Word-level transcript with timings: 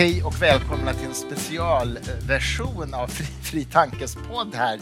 Hej 0.00 0.22
och 0.22 0.42
välkomna 0.42 0.94
till 0.94 1.06
en 1.06 1.14
specialversion 1.14 2.94
av 2.94 3.06
Fri, 3.06 3.26
Fri 3.26 3.64
Tankes 3.64 4.14
podd 4.14 4.54
här. 4.54 4.80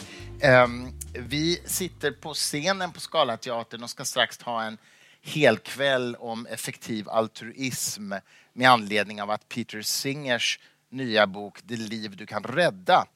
Um, 0.64 0.93
vi 1.12 1.62
sitter 1.64 2.11
på 2.11 2.34
scenen 2.34 2.93
på 2.93 3.01
Scalateatern 3.01 3.83
och 3.83 3.91
ska 3.91 4.05
strax 4.05 4.43
ha 4.43 4.62
en 4.62 4.79
helkväll 5.23 6.16
om 6.19 6.46
effektiv 6.46 7.09
altruism 7.09 8.12
med 8.52 8.70
anledning 8.70 9.23
av 9.23 9.30
att 9.30 9.48
Peter 9.48 9.83
Singers 9.83 10.59
nya 10.91 11.27
bok 11.27 11.59
Det 11.62 11.77
liv 11.77 12.16
du 12.16 12.27
kan 12.27 12.43
rädda 12.43 13.07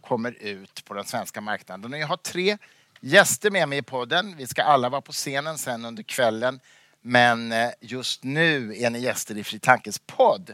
kommer 0.00 0.32
ut 0.32 0.84
på 0.84 0.94
den 0.94 1.04
svenska 1.04 1.40
marknaden. 1.40 1.92
Och 1.92 1.98
jag 1.98 2.06
har 2.06 2.16
tre 2.16 2.58
gäster 3.00 3.50
med 3.50 3.68
mig 3.68 3.78
i 3.78 3.82
podden. 3.82 4.36
Vi 4.36 4.46
ska 4.46 4.62
alla 4.62 4.88
vara 4.88 5.00
på 5.00 5.12
scenen 5.12 5.58
sen 5.58 5.84
under 5.84 6.02
kvällen. 6.02 6.60
Men 7.02 7.52
eh, 7.52 7.70
just 7.80 8.24
nu 8.24 8.76
är 8.76 8.90
ni 8.90 8.98
gäster 8.98 9.38
i 9.38 9.44
Fri 9.44 9.58
Tankes 9.58 9.98
podd. 10.06 10.52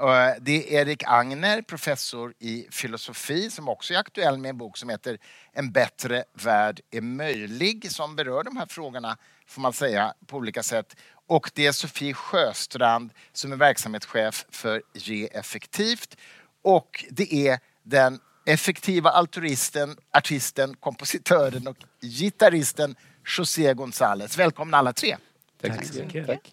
Eh, 0.00 0.06
det 0.40 0.76
är 0.76 0.80
Erik 0.80 1.02
Agner, 1.06 1.62
professor 1.62 2.34
i 2.38 2.66
filosofi, 2.70 3.50
som 3.50 3.68
också 3.68 3.94
är 3.94 3.98
aktuell 3.98 4.38
med 4.38 4.48
en 4.48 4.58
bok 4.58 4.76
som 4.76 4.88
heter 4.88 5.18
En 5.52 5.72
bättre 5.72 6.24
värld 6.32 6.80
är 6.90 7.00
möjlig, 7.00 7.90
som 7.90 8.16
berör 8.16 8.44
de 8.44 8.56
här 8.56 8.66
frågorna, 8.66 9.16
får 9.46 9.62
man 9.62 9.72
säga, 9.72 10.14
på 10.26 10.36
olika 10.36 10.62
sätt. 10.62 10.96
Och 11.26 11.50
det 11.54 11.66
är 11.66 11.72
Sofie 11.72 12.14
Sjöstrand 12.14 13.10
som 13.32 13.52
är 13.52 13.56
verksamhetschef 13.56 14.46
för 14.50 14.82
Ge 14.94 15.26
effektivt. 15.26 16.16
Och 16.62 17.04
det 17.10 17.34
är 17.48 17.58
den 17.82 18.20
effektiva 18.46 19.10
altruisten, 19.10 19.96
artisten, 20.12 20.76
kompositören 20.76 21.66
och 21.66 21.76
gitarristen 22.00 22.96
José 23.38 23.74
González. 23.74 24.38
Välkomna 24.38 24.76
alla 24.76 24.92
tre. 24.92 25.16
Tack 25.60 25.84
så 25.84 26.02
mycket. 26.02 26.26
Tack. 26.26 26.52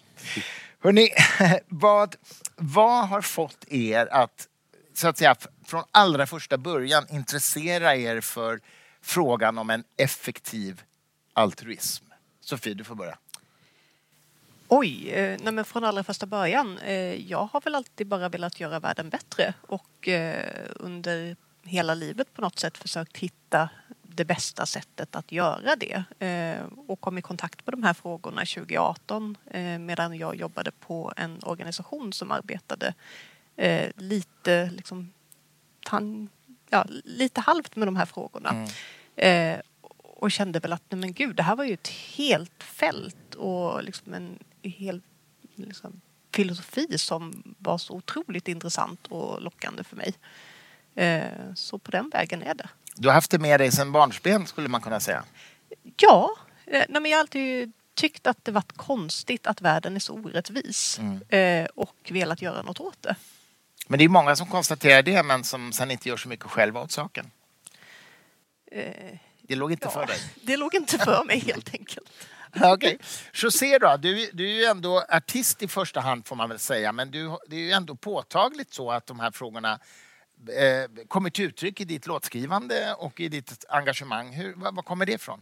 Hörrni, 0.82 1.08
vad, 1.68 2.16
vad 2.56 3.08
har 3.08 3.20
fått 3.20 3.64
er 3.68 4.06
att, 4.12 4.48
så 4.94 5.08
att 5.08 5.18
säga, 5.18 5.36
från 5.66 5.84
allra 5.90 6.26
första 6.26 6.58
början 6.58 7.06
intressera 7.10 7.96
er 7.96 8.20
för 8.20 8.60
frågan 9.02 9.58
om 9.58 9.70
en 9.70 9.84
effektiv 9.96 10.82
altruism? 11.32 12.04
Sofie, 12.40 12.74
du 12.74 12.84
får 12.84 12.94
börja. 12.94 13.18
Oj, 14.68 15.10
eh, 15.10 15.38
nej 15.42 15.52
men 15.52 15.64
från 15.64 15.84
allra 15.84 16.04
första 16.04 16.26
början. 16.26 16.78
Eh, 16.78 17.30
jag 17.30 17.48
har 17.52 17.60
väl 17.60 17.74
alltid 17.74 18.06
bara 18.06 18.28
velat 18.28 18.60
göra 18.60 18.80
världen 18.80 19.08
bättre 19.08 19.54
och 19.60 20.08
eh, 20.08 20.66
under 20.74 21.36
hela 21.62 21.94
livet 21.94 22.34
på 22.34 22.40
något 22.42 22.58
sätt 22.58 22.78
försökt 22.78 23.16
hitta 23.16 23.68
det 24.14 24.24
bästa 24.24 24.66
sättet 24.66 25.16
att 25.16 25.32
göra 25.32 25.76
det 25.76 26.04
eh, 26.26 26.64
och 26.86 27.00
kom 27.00 27.18
i 27.18 27.22
kontakt 27.22 27.66
med 27.66 27.72
de 27.72 27.82
här 27.82 27.94
frågorna 27.94 28.40
2018 28.40 29.36
eh, 29.50 29.78
medan 29.78 30.18
jag 30.18 30.36
jobbade 30.36 30.70
på 30.70 31.12
en 31.16 31.38
organisation 31.42 32.12
som 32.12 32.30
arbetade 32.30 32.94
eh, 33.56 33.90
lite, 33.96 34.70
liksom, 34.70 35.12
tan, 35.84 36.28
ja, 36.70 36.86
lite 37.04 37.40
halvt 37.40 37.76
med 37.76 37.88
de 37.88 37.96
här 37.96 38.06
frågorna. 38.06 38.66
Mm. 39.16 39.60
och 40.02 40.30
kände 40.30 40.60
väl 40.60 40.72
att 40.72 40.82
nej 40.88 41.00
men 41.00 41.12
gud, 41.12 41.36
det 41.36 41.42
här 41.42 41.56
var 41.56 41.64
ju 41.64 41.74
ett 41.74 41.88
helt 41.88 42.62
fält 42.62 43.34
och 43.34 43.82
liksom 43.82 44.14
en 44.14 44.38
hel 44.62 45.00
liksom, 45.54 46.00
filosofi 46.34 46.98
som 46.98 47.54
var 47.58 47.78
så 47.78 47.94
otroligt 47.94 48.48
intressant 48.48 49.06
och 49.06 49.42
lockande 49.42 49.84
för 49.84 49.96
mig. 49.96 50.14
Så 51.54 51.78
på 51.78 51.90
den 51.90 52.10
vägen 52.10 52.42
är 52.42 52.54
det. 52.54 52.68
Du 52.94 53.08
har 53.08 53.14
haft 53.14 53.30
det 53.30 53.38
med 53.38 53.60
dig 53.60 53.72
sedan 53.72 53.92
barnsben 53.92 54.46
skulle 54.46 54.68
man 54.68 54.80
kunna 54.80 55.00
säga. 55.00 55.24
Ja, 55.96 56.30
eh, 56.66 56.84
nej, 56.88 57.02
men 57.02 57.04
jag 57.04 57.18
har 57.18 57.20
alltid 57.20 57.72
tyckt 57.94 58.26
att 58.26 58.44
det 58.44 58.52
varit 58.52 58.72
konstigt 58.76 59.46
att 59.46 59.60
världen 59.60 59.96
är 59.96 60.00
så 60.00 60.14
orättvis 60.14 60.98
mm. 60.98 61.22
Eh, 61.28 61.68
och 61.74 61.96
velat 62.10 62.42
göra 62.42 62.62
något 62.62 62.80
åt 62.80 63.02
det. 63.02 63.16
Men 63.88 63.98
det 63.98 64.04
är 64.04 64.08
många 64.08 64.36
som 64.36 64.46
konstaterar 64.46 65.02
det 65.02 65.22
men 65.22 65.44
som 65.44 65.72
sen 65.72 65.90
inte 65.90 66.08
gör 66.08 66.16
så 66.16 66.28
mycket 66.28 66.46
själva 66.46 66.80
åt 66.80 66.92
saken. 66.92 67.30
Eh, 68.72 69.18
det 69.42 69.54
låg 69.54 69.72
inte 69.72 69.86
ja, 69.86 69.90
för 69.90 70.06
dig? 70.06 70.18
Det 70.42 70.56
låg 70.56 70.74
inte 70.74 70.98
för 70.98 71.24
mig 71.24 71.38
helt 71.38 71.74
enkelt. 71.74 72.10
Okej. 72.56 72.72
Okay. 72.72 72.98
José 73.32 73.78
då, 73.78 73.96
du, 73.96 74.30
du 74.32 74.50
är 74.50 74.54
ju 74.54 74.64
ändå 74.64 75.04
artist 75.08 75.62
i 75.62 75.68
första 75.68 76.00
hand 76.00 76.26
får 76.26 76.36
man 76.36 76.48
väl 76.48 76.58
säga 76.58 76.92
men 76.92 77.10
du, 77.10 77.36
det 77.46 77.56
är 77.56 77.60
ju 77.60 77.72
ändå 77.72 77.94
påtagligt 77.94 78.74
så 78.74 78.90
att 78.90 79.06
de 79.06 79.20
här 79.20 79.30
frågorna 79.30 79.78
eh, 80.48 81.04
kommer 81.08 81.30
till 81.30 81.44
uttryck 81.44 81.80
i 81.80 81.84
ditt 81.84 82.06
låtskrivande 82.06 82.94
och 82.98 83.20
i 83.20 83.28
ditt 83.28 83.64
engagemang. 83.68 84.32
Hur, 84.32 84.54
var, 84.54 84.72
var 84.72 84.82
kommer 84.82 85.06
det 85.06 85.12
ifrån? 85.12 85.40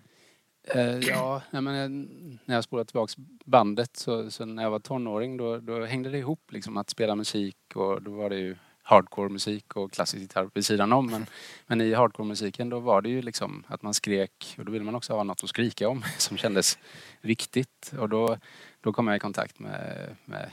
Eh, 0.62 0.99
ja, 0.99 1.43
men, 1.50 2.09
när 2.44 2.55
jag 2.55 2.65
spolade 2.65 2.87
tillbaks 2.87 3.15
bandet 3.44 3.97
så, 3.97 4.31
så, 4.31 4.44
när 4.44 4.62
jag 4.62 4.71
var 4.71 4.78
tonåring 4.78 5.37
då, 5.37 5.56
då 5.56 5.84
hängde 5.84 6.10
det 6.10 6.19
ihop 6.19 6.53
liksom 6.53 6.77
att 6.77 6.91
spela 6.91 7.15
musik 7.15 7.56
och 7.75 8.03
då 8.03 8.10
var 8.10 8.31
det 8.31 8.37
ju 8.37 8.56
hardcore-musik 8.83 9.77
och 9.77 9.93
klassisk 9.93 10.21
gitarr 10.21 10.50
vid 10.55 10.66
sidan 10.66 10.93
om. 10.93 11.06
Men, 11.06 11.27
men 11.66 11.81
i 11.81 11.94
hardcore-musiken 11.94 12.69
då 12.69 12.78
var 12.78 13.03
det 13.03 13.09
ju 13.09 13.22
liksom 13.22 13.65
att 13.66 13.83
man 13.83 13.94
skrek 13.94 14.55
och 14.59 14.65
då 14.65 14.72
ville 14.72 14.84
man 14.84 14.94
också 14.94 15.12
ha 15.12 15.25
något 15.25 15.44
att 15.44 15.50
skrika 15.50 15.89
om 15.89 16.05
som 16.19 16.37
kändes 16.37 16.78
viktigt. 17.21 17.93
Och 17.99 18.09
då, 18.09 18.39
då 18.81 18.93
kom 18.93 19.06
jag 19.06 19.16
i 19.16 19.21
kontakt 19.21 19.59
med, 19.59 20.16
med 20.25 20.50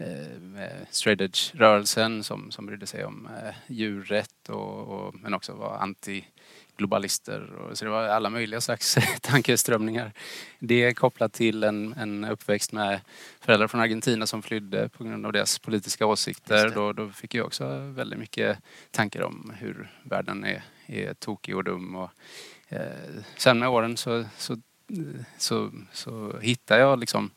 eh, 0.00 1.06
edge-rörelsen 1.06 2.24
som, 2.24 2.50
som 2.50 2.66
brydde 2.66 2.86
sig 2.86 3.04
om 3.04 3.26
eh, 3.26 3.54
djurrätt 3.66 4.48
och, 4.48 4.88
och, 4.88 5.14
men 5.14 5.34
också 5.34 5.52
var 5.52 5.78
anti-globalister. 5.78 7.52
Och, 7.54 7.78
så 7.78 7.84
det 7.84 7.90
var 7.90 8.02
alla 8.02 8.30
möjliga 8.30 8.60
slags 8.60 8.96
tankeströmningar. 9.20 10.12
Det 10.58 10.94
kopplat 10.94 11.32
till 11.32 11.64
en, 11.64 11.92
en 11.92 12.24
uppväxt 12.24 12.72
med 12.72 13.00
föräldrar 13.40 13.68
från 13.68 13.80
Argentina 13.80 14.26
som 14.26 14.42
flydde 14.42 14.88
på 14.88 15.04
grund 15.04 15.26
av 15.26 15.32
deras 15.32 15.58
politiska 15.58 16.06
åsikter. 16.06 16.70
Då, 16.74 16.92
då 16.92 17.08
fick 17.08 17.34
jag 17.34 17.46
också 17.46 17.78
väldigt 17.78 18.18
mycket 18.18 18.58
tankar 18.90 19.22
om 19.22 19.52
hur 19.58 19.90
världen 20.02 20.44
är, 20.44 20.62
är 20.86 21.14
tokig 21.14 21.56
och 21.56 21.64
dum. 21.64 21.96
Och, 21.96 22.10
eh, 22.68 23.22
sen 23.36 23.58
med 23.58 23.68
åren 23.68 23.96
så, 23.96 24.24
så, 24.38 24.56
så, 25.38 25.70
så 25.92 26.38
hittade 26.40 26.80
jag 26.80 26.98
liksom 26.98 27.30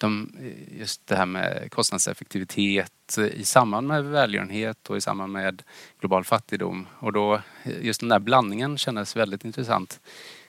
de, 0.00 0.32
just 0.78 1.06
det 1.06 1.16
här 1.16 1.26
med 1.26 1.70
kostnadseffektivitet 1.70 3.18
i 3.34 3.44
samband 3.44 3.88
med 3.88 4.04
välgörenhet 4.04 4.90
och 4.90 4.96
i 4.96 5.00
samband 5.00 5.32
med 5.32 5.62
global 6.00 6.24
fattigdom. 6.24 6.86
Och 6.98 7.12
då, 7.12 7.40
just 7.80 8.00
den 8.00 8.08
där 8.08 8.18
blandningen 8.18 8.78
kändes 8.78 9.16
väldigt 9.16 9.44
intressant 9.44 10.00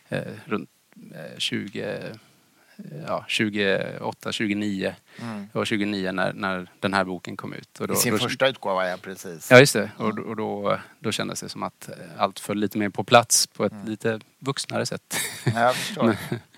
eh, 0.10 0.22
runt 0.46 0.70
eh, 1.14 1.38
20 1.38 2.02
ja, 3.08 3.26
28, 3.28 4.32
29 4.32 4.96
mm. 5.22 5.50
och 5.54 5.68
29 5.68 6.12
när, 6.12 6.34
när 6.34 6.68
den 6.80 6.94
här 6.94 7.04
boken 7.04 7.38
kom 7.38 7.54
ut. 7.54 7.80
Och 7.80 7.88
då, 7.88 7.94
I 7.94 7.98
sin 7.98 8.14
då, 8.14 8.20
första 8.20 8.48
utgåva, 8.48 8.90
ja 8.90 8.98
precis. 9.02 9.52
Ja, 9.52 9.60
just 9.60 9.74
det. 9.74 9.92
Och, 9.98 10.20
och 10.20 10.36
då, 10.36 10.80
då 11.00 11.12
kändes 11.12 11.42
det 11.42 11.50
som 11.50 11.64
att 11.64 11.90
allt 12.18 12.40
föll 12.40 12.58
lite 12.58 12.78
mer 12.78 12.90
på 12.90 13.04
plats 13.04 13.48
på 13.48 13.66
ett 13.66 13.72
mm. 13.72 13.86
lite 13.86 14.20
vuxnare 14.40 14.86
sätt. 14.86 15.18
Ja, 15.46 15.60
jag 15.60 15.76
förstår. 15.76 16.16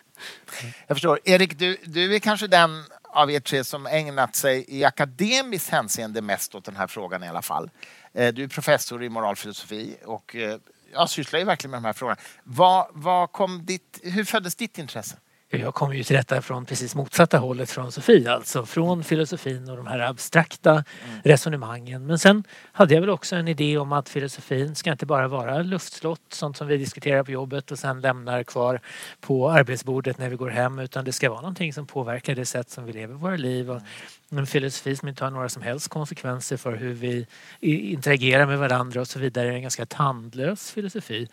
Jag 0.88 0.98
förstår. 0.98 1.20
Erik, 1.24 1.60
du, 1.60 1.78
du 1.84 2.16
är 2.16 2.20
kanske 2.20 2.48
den 2.48 2.84
av 3.04 3.32
er 3.32 3.40
tre 3.40 3.64
som 3.64 3.86
ägnat 3.88 4.36
sig 4.36 4.66
i 4.68 4.84
akademiskt 4.84 5.70
hänseende 5.70 6.22
mest 6.22 6.56
åt 6.56 6.66
den 6.66 6.76
här 6.76 6.88
frågan 6.88 7.24
i 7.24 7.28
alla 7.28 7.42
fall. 7.42 7.70
Eh, 8.14 8.34
du 8.34 8.44
är 8.44 8.48
professor 8.48 9.04
i 9.04 9.10
moralfilosofi 9.10 9.98
och 10.06 10.36
eh, 10.36 10.58
jag 10.94 11.10
sysslar 11.10 11.40
ju 11.40 11.46
verkligen 11.46 11.72
med 11.72 11.78
de 11.78 11.86
här 11.86 11.94
frågorna. 11.94 12.20
Vad, 12.44 12.88
vad 12.92 13.32
kom 13.32 13.66
ditt, 13.66 14.00
hur 14.04 14.24
föddes 14.24 14.56
ditt 14.56 14.78
intresse? 14.78 15.18
Jag 15.58 15.74
kommer 15.74 15.94
ju 15.94 16.04
till 16.04 16.16
detta 16.16 16.42
från 16.42 16.66
precis 16.66 16.96
motsatta 16.96 17.38
hållet 17.38 17.70
från 17.72 17.92
Sofie, 17.92 18.32
alltså 18.32 18.66
från 18.66 19.04
filosofin 19.04 19.70
och 19.70 19.78
de 19.78 19.88
här 19.88 20.00
abstrakta 20.00 20.72
mm. 20.72 20.86
resonemangen. 21.24 22.06
Men 22.06 22.20
sen 22.20 22.44
hade 22.72 22.94
jag 22.94 23.02
väl 23.02 23.10
också 23.10 23.36
en 23.36 23.48
idé 23.48 23.78
om 23.78 23.92
att 23.92 24.10
filosofin 24.10 24.76
ska 24.76 24.92
inte 24.92 25.06
bara 25.06 25.28
vara 25.28 25.62
luftslott, 25.62 26.22
sånt 26.30 26.58
som 26.58 26.68
vi 26.68 26.78
diskuterar 26.78 27.24
på 27.24 27.32
jobbet 27.32 27.72
och 27.72 27.80
sen 27.80 28.02
lämnar 28.02 28.44
kvar 28.44 28.80
på 29.22 29.52
arbetsbordet 29.52 30.18
när 30.18 30.30
vi 30.30 30.36
går 30.36 30.50
hem, 30.50 30.80
utan 30.80 31.06
det 31.06 31.12
ska 31.12 31.30
vara 31.30 31.42
någonting 31.42 31.74
som 31.74 31.88
påverkar 31.88 32.36
det 32.36 32.46
sätt 32.46 32.70
som 32.70 32.86
vi 32.86 32.94
lever 32.94 33.14
våra 33.14 33.36
liv. 33.36 33.72
Och 33.72 33.82
en 34.30 34.48
filosofi 34.48 34.96
som 34.96 35.08
inte 35.08 35.24
har 35.24 35.32
några 35.32 35.50
som 35.50 35.62
helst 35.62 35.88
konsekvenser 35.88 36.58
för 36.58 36.76
hur 36.76 36.94
vi 36.94 37.28
interagerar 37.60 38.46
med 38.46 38.60
varandra 38.60 39.02
och 39.02 39.08
så 39.08 39.20
vidare. 39.20 39.54
En 39.54 39.62
ganska 39.62 39.86
tandlös 39.86 40.72
filosofi. 40.72 41.28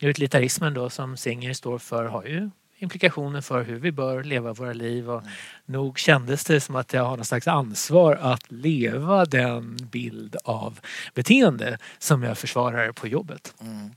Utilitarismen 0.00 0.74
då 0.74 0.90
som 0.90 1.16
Singer 1.16 1.52
står 1.52 1.78
för 1.78 2.04
har 2.04 2.24
ju 2.24 2.50
implikationer 2.78 3.40
för 3.40 3.64
hur 3.64 3.76
vi 3.76 3.92
bör 3.92 4.24
leva 4.24 4.52
våra 4.52 4.72
liv 4.72 5.10
och 5.10 5.20
mm. 5.20 5.32
nog 5.66 5.98
kändes 5.98 6.44
det 6.44 6.60
som 6.60 6.76
att 6.76 6.92
jag 6.92 7.04
har 7.04 7.16
någon 7.16 7.24
slags 7.24 7.48
ansvar 7.48 8.16
att 8.16 8.52
leva 8.52 9.24
den 9.24 9.76
bild 9.76 10.36
av 10.44 10.80
beteende 11.14 11.78
som 11.98 12.22
jag 12.22 12.38
försvarar 12.38 12.92
på 12.92 13.06
jobbet. 13.06 13.54
Mm. 13.60 13.90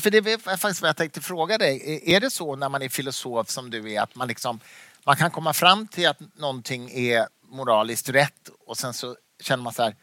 För 0.00 0.10
det 0.10 0.18
är 0.18 0.38
faktiskt 0.38 0.82
vad 0.82 0.88
jag 0.88 0.96
tänkte 0.96 1.20
fråga 1.20 1.58
dig. 1.58 2.00
Är 2.04 2.20
det 2.20 2.30
så 2.30 2.56
när 2.56 2.68
man 2.68 2.82
är 2.82 2.88
filosof 2.88 3.48
som 3.48 3.70
du 3.70 3.92
är 3.92 4.00
att 4.00 4.14
man 4.14 4.28
liksom 4.28 4.60
man 5.04 5.16
kan 5.16 5.30
komma 5.30 5.52
fram 5.52 5.88
till 5.88 6.08
att 6.08 6.20
någonting 6.36 6.90
är 6.90 7.26
moraliskt 7.48 8.08
rätt 8.08 8.50
och 8.66 8.76
sen 8.76 8.94
så 8.94 9.16
känner 9.42 9.62
man 9.62 9.72
så 9.72 9.82
här 9.82 9.96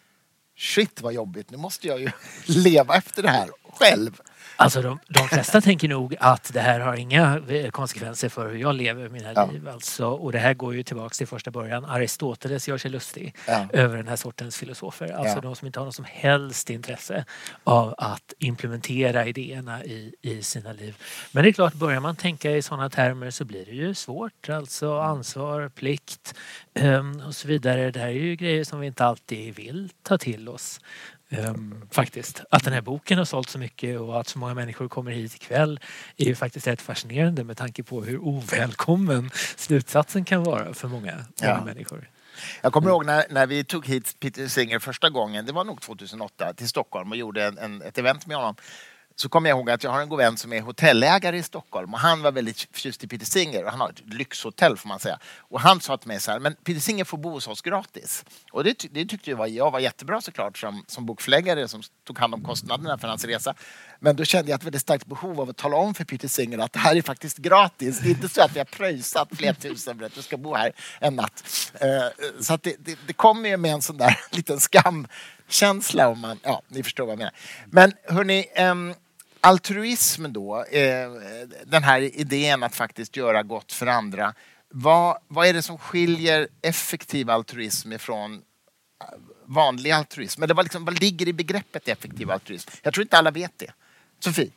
shit 0.57 1.01
vad 1.01 1.13
jobbigt, 1.13 1.51
nu 1.51 1.57
måste 1.57 1.87
jag 1.87 1.99
ju 1.99 2.11
leva 2.45 2.95
efter 2.95 3.23
det 3.23 3.29
här. 3.29 3.49
själv. 3.73 4.21
Alltså 4.59 4.81
de, 4.81 4.99
de 5.07 5.27
flesta 5.27 5.61
tänker 5.69 5.87
nog 5.87 6.15
att 6.19 6.53
det 6.53 6.59
här 6.59 6.79
har 6.79 6.95
inga 6.95 7.41
eh, 7.49 7.69
konsekvenser 7.69 8.29
för 8.29 8.49
hur 8.49 8.57
jag 8.57 8.75
lever 8.75 9.09
mina 9.09 9.33
Ja. 9.35 9.49
liv. 9.51 9.67
Alltså, 9.69 10.05
och 10.07 10.31
det 10.31 10.39
här 10.39 10.53
går 10.53 10.75
ju 10.75 10.83
tillbaks 10.83 11.17
till 11.17 11.27
första 11.27 11.51
början. 11.51 11.85
Aristoteles 11.85 12.67
gör 12.67 12.77
sig 12.77 12.91
lustig 12.91 13.35
Ja. 13.47 13.67
över 13.73 13.97
den 13.97 14.07
här 14.07 14.15
sortens 14.15 14.57
filosofer. 14.57 15.11
Alltså 15.11 15.35
Ja. 15.37 15.41
de 15.41 15.55
som 15.55 15.65
inte 15.67 15.79
har 15.79 15.85
något 15.85 15.95
som 15.95 16.05
helst 16.05 16.69
intresse 16.69 17.25
av 17.63 17.95
att 17.97 18.33
implementera 18.39 19.25
idéerna 19.25 19.83
i, 19.83 20.13
i 20.21 20.41
sina 20.43 20.73
liv. 20.73 20.97
Men 21.31 21.43
det 21.43 21.49
är 21.49 21.53
klart, 21.53 21.73
börjar 21.73 21.99
man 21.99 22.15
tänka 22.15 22.51
i 22.51 22.61
sådana 22.61 22.89
termer 22.89 23.31
så 23.31 23.45
blir 23.45 23.65
det 23.65 23.71
ju 23.71 23.93
svårt. 23.93 24.49
Alltså 24.49 24.99
ansvar, 24.99 25.69
plikt 25.69 26.33
ehm, 26.73 27.21
och 27.27 27.35
så 27.35 27.47
vidare. 27.47 27.91
Det 27.91 27.99
här 27.99 28.07
är 28.07 28.11
ju 28.11 28.35
grejer 28.35 28.63
som 28.63 28.79
vi 28.79 28.87
inte 28.87 29.05
alltid 29.05 29.55
vill 29.55 29.89
ta 30.03 30.17
till 30.17 30.49
oss. 30.49 30.79
Ehm, 31.29 31.75
faktiskt. 31.91 32.41
Att 32.49 32.63
den 32.63 32.73
här 32.73 32.81
boken 32.81 33.17
har 33.17 33.25
sålt 33.25 33.49
så 33.49 33.59
mycket 33.59 33.99
och 33.99 34.19
att 34.19 34.27
så 34.27 34.39
många 34.39 34.53
människor 34.53 34.87
kommer 34.87 35.11
hit 35.11 35.35
ikväll 35.35 35.79
är 36.17 36.25
ju 36.25 36.35
faktiskt 36.35 36.67
rätt 36.67 36.81
fascinerande 36.81 37.43
med 37.43 37.57
tanke 37.57 37.83
på 37.83 38.03
hur 38.03 38.17
ovälkommen 38.17 39.29
slutsatsen 39.57 40.25
kan 40.25 40.43
vara 40.43 40.73
för 40.73 40.87
många, 40.87 41.11
många 41.15 41.25
Ja. 41.41 41.65
människor. 41.65 42.09
Jag 42.61 42.73
kommer 42.73 42.89
ihåg 42.89 43.05
när, 43.05 43.23
när 43.29 43.47
vi 43.47 43.63
tog 43.63 43.85
hit 43.85 44.15
Peter 44.19 44.47
Singer 44.47 44.79
första 44.79 45.09
gången, 45.09 45.45
det 45.45 45.53
var 45.53 45.63
nog 45.63 45.81
2008, 45.81 46.53
till 46.53 46.67
Stockholm 46.69 47.11
och 47.11 47.17
gjorde 47.17 47.45
en, 47.45 47.57
en, 47.57 47.81
ett 47.81 47.97
event 47.97 48.25
med 48.27 48.37
honom. 48.37 48.55
Så 49.21 49.29
kommer 49.29 49.49
jag 49.49 49.57
ihåg 49.57 49.69
att 49.69 49.83
jag 49.83 49.91
har 49.91 50.01
en 50.01 50.09
god 50.09 50.17
vän 50.17 50.37
som 50.37 50.53
är 50.53 50.61
hotellägare 50.61 51.37
i 51.37 51.43
Stockholm 51.43 51.93
och 51.93 51.99
han 51.99 52.21
var 52.21 52.31
väldigt 52.31 52.59
förtjust 52.59 53.03
i 53.03 53.07
Peter 53.07 53.25
Singer 53.25 53.63
och 53.63 53.71
han 53.71 53.79
har 53.79 53.89
ett 53.89 54.13
lyxhotell 54.13 54.77
får 54.77 54.89
man 54.89 54.99
säga. 54.99 55.19
Och 55.37 55.61
han 55.61 55.81
sa 55.81 55.97
till 55.97 56.07
mig 56.07 56.19
så 56.19 56.31
här, 56.31 56.39
men 56.39 56.55
Peter 56.55 56.81
Singer 56.81 57.03
får 57.03 57.17
bo 57.17 57.29
hos 57.29 57.47
oss 57.47 57.61
gratis. 57.61 58.25
Och 58.51 58.63
det, 58.63 58.85
det 58.91 59.05
tyckte 59.05 59.29
jag 59.29 59.37
var, 59.37 59.47
jag 59.47 59.71
var 59.71 59.79
jättebra 59.79 60.21
såklart 60.21 60.57
som, 60.57 60.83
som 60.87 61.05
bokförläggare 61.05 61.67
som 61.67 61.81
tog 62.07 62.19
hand 62.19 62.33
om 62.33 62.43
kostnaderna 62.43 62.97
för 62.97 63.07
hans 63.07 63.25
resa. 63.25 63.53
Men 63.99 64.15
då 64.15 64.23
kände 64.23 64.51
jag 64.51 64.57
ett 64.57 64.65
väldigt 64.65 64.81
starkt 64.81 65.05
behov 65.05 65.41
av 65.41 65.49
att 65.49 65.57
tala 65.57 65.75
om 65.77 65.93
för 65.93 66.05
Peter 66.05 66.27
Singer 66.27 66.57
att 66.57 66.73
det 66.73 66.79
här 66.79 66.95
är 66.95 67.01
faktiskt 67.01 67.37
gratis. 67.37 67.99
Det 67.99 68.07
är 68.07 68.11
inte 68.11 68.29
så 68.29 68.41
att 68.41 68.55
vi 68.55 68.59
har 68.59 68.65
pröjsat 68.65 69.29
flera 69.31 69.53
tusen 69.53 69.99
för 69.99 70.05
att 70.05 70.15
du 70.15 70.21
ska 70.21 70.37
bo 70.37 70.55
här 70.55 70.71
en 70.99 71.15
natt. 71.15 71.71
Eh, 71.73 71.87
så 72.39 72.53
att 72.53 72.63
det, 72.63 72.75
det, 72.79 72.99
det 73.07 73.13
kommer 73.13 73.49
ju 73.49 73.57
med 73.57 73.73
en 73.73 73.81
sån 73.81 73.97
där 73.97 74.19
liten 74.31 74.59
skamkänsla 74.59 76.07
om 76.07 76.19
man, 76.19 76.39
ja, 76.43 76.61
ni 76.67 76.83
förstår 76.83 77.05
vad 77.05 77.11
jag 77.11 77.17
menar. 77.17 77.33
Men 77.65 77.93
hörni, 78.03 78.45
ehm, 78.55 78.93
altruism 79.41 80.33
då, 80.33 80.63
eh, 80.63 81.09
den 81.65 81.83
här 81.83 82.01
idén 82.01 82.63
att 82.63 82.75
faktiskt 82.75 83.17
göra 83.17 83.43
gott 83.43 83.71
för 83.71 83.87
andra. 83.87 84.33
Vad, 84.69 85.17
vad 85.27 85.47
är 85.47 85.53
det 85.53 85.61
som 85.61 85.77
skiljer 85.77 86.47
effektiv 86.61 87.29
altruism 87.29 87.93
ifrån 87.93 88.33
eh, 88.33 89.07
vanlig 89.45 89.91
altruism? 89.91 90.43
Eller 90.43 90.53
vad, 90.53 90.65
liksom, 90.65 90.85
vad 90.85 90.99
ligger 90.99 91.27
i 91.27 91.33
begreppet 91.33 91.87
effektiv 91.87 92.31
altruism? 92.31 92.69
Jag 92.81 92.93
tror 92.93 93.01
inte 93.01 93.17
alla 93.17 93.31
vet 93.31 93.57
det. 93.57 93.73
Sofie? 94.19 94.51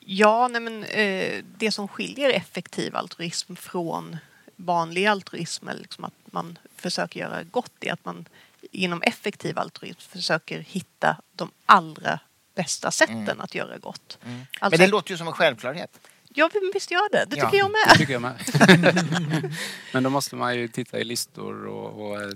Ja, 0.00 0.48
nej 0.48 0.60
men, 0.60 0.84
eh, 0.84 1.44
det 1.58 1.72
som 1.72 1.88
skiljer 1.88 2.30
effektiv 2.30 2.96
altruism 2.96 3.56
från 3.56 4.16
vanlig 4.56 5.06
altruism, 5.06 5.68
eller 5.68 5.82
liksom 5.82 6.04
att 6.04 6.32
man 6.32 6.58
försöker 6.76 7.20
göra 7.20 7.42
gott, 7.42 7.72
är 7.80 7.92
att 7.92 8.04
man 8.04 8.28
inom 8.72 9.02
effektiv 9.02 9.58
altruism 9.58 10.10
försöker 10.10 10.58
hitta 10.58 11.16
de 11.32 11.50
allra 11.66 12.20
bästa 12.62 12.90
sätten 12.90 13.40
att 13.40 13.54
göra 13.54 13.78
gott. 13.78 14.18
Men 14.24 14.46
Alltså, 14.60 14.80
det 14.80 14.86
låter 14.86 15.10
ju 15.10 15.16
som 15.18 15.26
en 15.26 15.32
självklarhet. 15.32 16.00
Ja, 16.34 16.50
men 16.54 16.70
visst 16.74 16.90
gör 16.90 17.12
det. 17.12 17.24
Det 17.28 17.36
Ja. 17.36 17.44
tycker 17.44 17.58
jag 17.58 17.68
Det 17.68 17.72
med. 17.88 17.98
tycker 17.98 18.12
jag 18.12 18.22
med. 18.22 19.52
Men 19.92 20.02
då 20.02 20.10
måste 20.10 20.36
man 20.36 20.56
ju 20.56 20.68
titta 20.68 20.98
i 20.98 21.04
listor 21.04 21.66
och, 21.66 22.08
och 22.10 22.22
eh, 22.22 22.28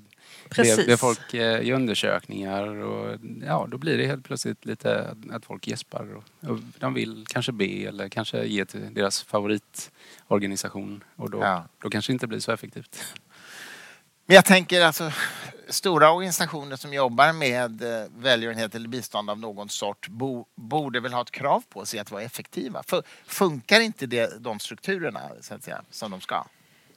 Precis. 0.49 0.87
be 0.87 0.97
folk 0.97 1.35
eh, 1.35 1.61
i 1.61 1.73
undersökningar 1.73 2.67
och 2.67 3.19
ja, 3.47 3.67
då 3.71 3.79
blir 3.79 3.99
det 3.99 4.07
helt 4.07 4.25
plötsligt 4.25 4.65
lite 4.65 5.09
att- 5.09 5.31
att 5.35 5.45
folk 5.45 5.67
gäspar 5.67 6.15
och, 6.15 6.51
och 6.51 6.59
de 6.79 6.95
vill 6.95 7.25
kanske 7.29 7.53
be 7.53 7.65
eller 7.89 8.09
kanske 8.09 8.45
ge 8.45 8.65
till 8.65 8.95
deras 8.95 9.23
favoritorganisation 9.23 11.05
och 11.17 11.31
då, 11.31 11.39
Ja. 11.41 11.65
då 11.83 11.91
kanske 11.91 12.13
det 12.13 12.15
inte 12.15 12.27
blir 12.27 12.41
så 12.41 12.53
effektivt. 12.53 13.05
Men 14.33 14.37
jag 14.37 14.45
tänker 14.45 14.81
alltså 14.81 15.13
stora 15.69 16.13
organisationer 16.13 16.77
som 16.77 16.93
jobbar 16.93 17.33
med 17.33 17.83
eh, 17.83 18.09
välgörenhet 18.17 18.75
eller 18.75 18.89
bistånd 18.89 19.31
av 19.31 19.39
någon 19.39 19.69
sort 19.69 20.09
bo, 20.09 20.47
borde 20.55 21.01
väl 21.01 21.13
ha 21.13 21.23
ett 21.23 21.31
krav 21.31 21.63
på 21.69 21.87
sig 21.87 22.01
att 22.01 22.11
vara 22.11 22.23
effektiva. 22.23 22.83
För, 22.83 23.03
funkar 23.27 23.81
inte 23.81 24.07
det, 24.07 24.41
de 24.41 24.59
strukturerna 24.59 25.21
så 25.41 25.55
att 25.55 25.65
säga, 25.65 25.83
som 25.91 26.11
de 26.11 26.21
ska? 26.21 26.45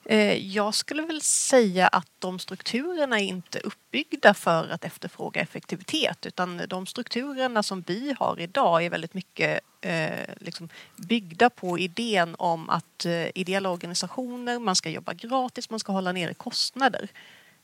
Eh, 0.05 0.33
Jag 0.33 0.75
skulle 0.75 1.01
väl 1.01 1.21
säga 1.21 1.87
att 1.87 2.09
de 2.19 2.39
strukturerna 2.39 3.19
är 3.19 3.23
inte 3.23 3.59
uppbyggda 3.59 4.33
för 4.33 4.69
att 4.69 4.83
efterfråga 4.85 5.41
effektivitet 5.41 6.25
utan 6.25 6.61
de 6.67 6.85
strukturerna 6.85 7.63
som 7.63 7.81
vi 7.87 8.15
har 8.19 8.39
idag 8.39 8.83
är 8.85 8.89
väldigt 8.89 9.13
mycket 9.13 9.59
eh, 9.81 10.09
liksom 10.37 10.69
byggda 10.95 11.49
på 11.49 11.79
idén 11.79 12.35
om 12.39 12.69
att 12.69 13.05
eh, 13.05 13.27
ideella 13.35 13.69
organisationer, 13.69 14.59
man 14.59 14.75
ska 14.75 14.89
jobba 14.89 15.13
gratis, 15.13 15.69
man 15.69 15.79
ska 15.79 15.91
hålla 15.91 16.11
nere 16.11 16.33
kostnader. 16.33 17.07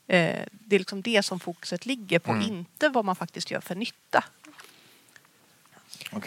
Det 0.06 0.76
är 0.76 0.78
liksom 0.78 1.02
det 1.02 1.22
som 1.22 1.40
fokuset 1.40 1.86
ligger 1.86 2.18
på, 2.18 2.32
inte 2.42 2.88
vad 2.88 3.04
man 3.04 3.16
faktiskt 3.16 3.50
gör 3.50 3.60
för 3.60 3.74
nytta. 3.74 4.24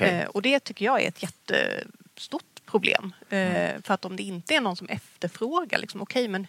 Eh, 0.05 0.27
och 0.27 0.41
det 0.41 0.59
tycker 0.59 0.85
jag 0.85 1.01
är 1.01 1.07
ett 1.07 1.23
jättestort 1.23 2.54
problem. 2.65 3.13
Eh, 3.29 3.81
För 3.83 3.93
att 3.93 4.05
om 4.05 4.15
det 4.15 4.23
inte 4.23 4.55
är 4.55 4.61
någon 4.61 4.75
som 4.75 4.87
efterfrågar, 4.87 5.79
liksom, 5.79 6.01
okej 6.01 6.27
men 6.27 6.47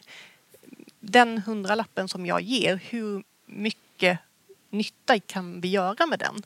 den 1.01 1.39
hundralappen 1.39 2.09
som 2.09 2.27
jag 2.27 2.41
ger, 2.41 2.77
hur 2.91 3.25
mycket 3.47 4.19
nytta 4.71 5.19
kan 5.19 5.61
vi 5.61 5.69
göra 5.69 6.07
med 6.07 6.19
den? 6.19 6.43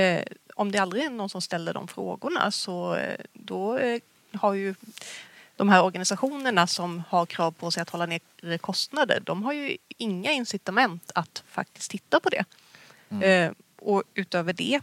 Eh, 0.00 0.24
om 0.54 0.72
det 0.72 0.78
aldrig 0.78 1.04
är 1.04 1.10
någon 1.10 1.28
som 1.28 1.40
ställer 1.42 1.74
de 1.74 1.88
frågorna 1.88 2.50
så 2.50 2.94
eh, 2.94 3.20
då 3.32 3.80
har 4.32 4.54
ju 4.54 4.74
de 5.56 5.68
här 5.68 5.82
organisationerna 5.84 6.66
som 6.66 7.02
har 7.08 7.26
krav 7.26 7.52
på 7.52 7.70
sig 7.70 7.80
att 7.82 7.90
hålla 7.90 8.06
ner 8.06 8.58
kostnader, 8.58 9.20
de 9.20 9.42
har 9.42 9.52
ju 9.52 9.76
inga 9.96 10.32
incitament 10.32 11.10
att 11.14 11.42
faktiskt 11.46 11.90
titta 11.90 12.20
på 12.20 12.28
det. 12.28 12.44
Eh, 13.26 13.52
och 13.76 14.02
utöver 14.14 14.52
det 14.52 14.80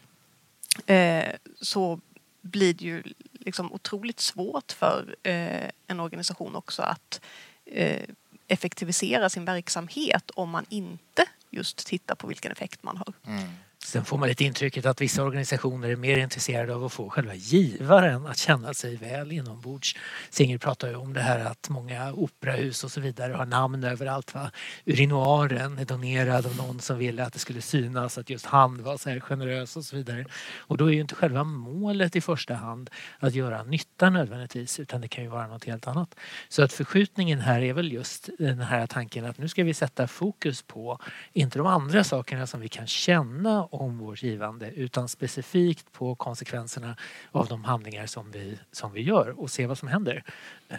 så 1.61 1.99
blir 2.41 2.73
det 2.73 2.85
ju 2.85 3.03
liksom 3.47 3.73
otroligt 3.73 4.19
svårt 4.19 4.71
för 4.71 5.15
eh, 5.23 5.69
en 5.87 5.99
organisation 5.99 6.55
också 6.55 6.81
att 6.81 7.21
eh, 7.65 8.03
effektivisera 8.47 9.29
sin 9.29 9.45
verksamhet 9.45 10.31
om 10.31 10.49
man 10.49 10.65
inte 10.69 11.25
just 11.49 11.87
tittar 11.87 12.15
på 12.15 12.27
vilken 12.27 12.51
effekt 12.51 12.83
man 12.83 12.97
har. 12.97 13.13
Mm. 13.27 13.49
Sen 13.87 14.05
får 14.05 14.17
man 14.17 14.29
lite 14.29 14.43
intrycket 14.43 14.85
att 14.85 15.01
vissa 15.01 15.23
organisationer 15.23 15.89
är 15.89 15.95
mer 15.95 16.17
intresserade 16.17 16.75
av 16.75 16.85
att 16.85 16.93
få 16.93 17.09
själva 17.09 17.33
givaren 17.35 18.25
att 18.25 18.37
känna 18.37 18.73
sig 18.73 18.95
väl 18.95 19.31
inombords. 19.31 19.95
Singer 20.29 20.57
pratar 20.57 20.87
ju 20.87 20.95
om 20.95 21.13
det 21.13 21.21
här 21.21 21.45
att 21.45 21.69
många 21.69 22.13
operahus 22.13 22.83
och 22.83 22.91
så 22.91 23.01
vidare 23.01 23.33
har 23.33 23.45
namn 23.45 23.83
överallt. 23.83 24.33
Va? 24.33 24.51
Urinoaren 24.85 25.77
är 25.77 25.85
donerad 25.85 26.45
av 26.45 26.55
någon 26.55 26.79
som 26.79 26.97
ville 26.97 27.23
att 27.23 27.33
det 27.33 27.39
skulle 27.39 27.61
synas 27.61 28.17
att 28.17 28.29
just 28.29 28.45
han 28.45 28.83
var 28.83 28.97
så 28.97 29.09
här 29.09 29.19
generös 29.19 29.77
och 29.77 29.85
så 29.85 29.95
vidare. 29.95 30.25
Och 30.57 30.77
då 30.77 30.85
är 30.85 30.93
ju 30.93 31.01
inte 31.01 31.15
själva 31.15 31.43
målet 31.43 32.15
i 32.15 32.21
första 32.21 32.53
hand 32.53 32.89
att 33.19 33.33
göra 33.33 33.63
nytta 33.63 34.09
nödvändigtvis 34.09 34.79
utan 34.79 35.01
det 35.01 35.07
kan 35.07 35.23
ju 35.23 35.29
vara 35.29 35.47
något 35.47 35.63
helt 35.63 35.87
annat. 35.87 36.15
Så 36.49 36.63
att 36.63 36.73
förskjutningen 36.73 37.39
här 37.39 37.61
är 37.61 37.73
väl 37.73 37.91
just 37.91 38.29
den 38.39 38.59
här 38.59 38.87
tanken 38.87 39.25
att 39.25 39.37
nu 39.37 39.47
ska 39.47 39.63
vi 39.63 39.73
sätta 39.73 40.07
fokus 40.07 40.61
på 40.61 40.99
inte 41.33 41.59
de 41.59 41.67
andra 41.67 42.03
sakerna 42.03 42.47
som 42.47 42.61
vi 42.61 42.69
kan 42.69 42.87
känna 42.87 43.76
om 43.77 43.97
vårt 43.97 44.23
givande 44.23 44.71
utan 44.71 45.07
specifikt 45.07 45.91
på 45.91 46.15
konsekvenserna 46.15 46.95
av 47.31 47.47
de 47.47 47.63
handlingar 47.63 48.05
som 48.05 48.31
vi, 48.31 48.59
som 48.71 48.93
vi 48.93 49.01
gör 49.01 49.39
och 49.39 49.51
se 49.51 49.67
vad 49.67 49.77
som 49.77 49.87
händer. 49.87 50.23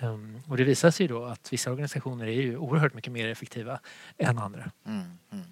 Um, 0.03 0.43
och 0.49 0.57
det 0.57 0.65
visar 0.65 0.91
sig 0.91 1.09
då 1.09 1.25
att 1.25 1.53
vissa 1.53 1.71
organisationer 1.71 2.27
är 2.27 2.33
ju 2.33 2.57
oerhört 2.57 2.95
mycket 2.95 3.13
mer 3.13 3.29
effektiva 3.29 3.81
än 4.19 4.39
andra. 4.39 4.71
Mm, 4.87 5.19
mm. 5.33 5.45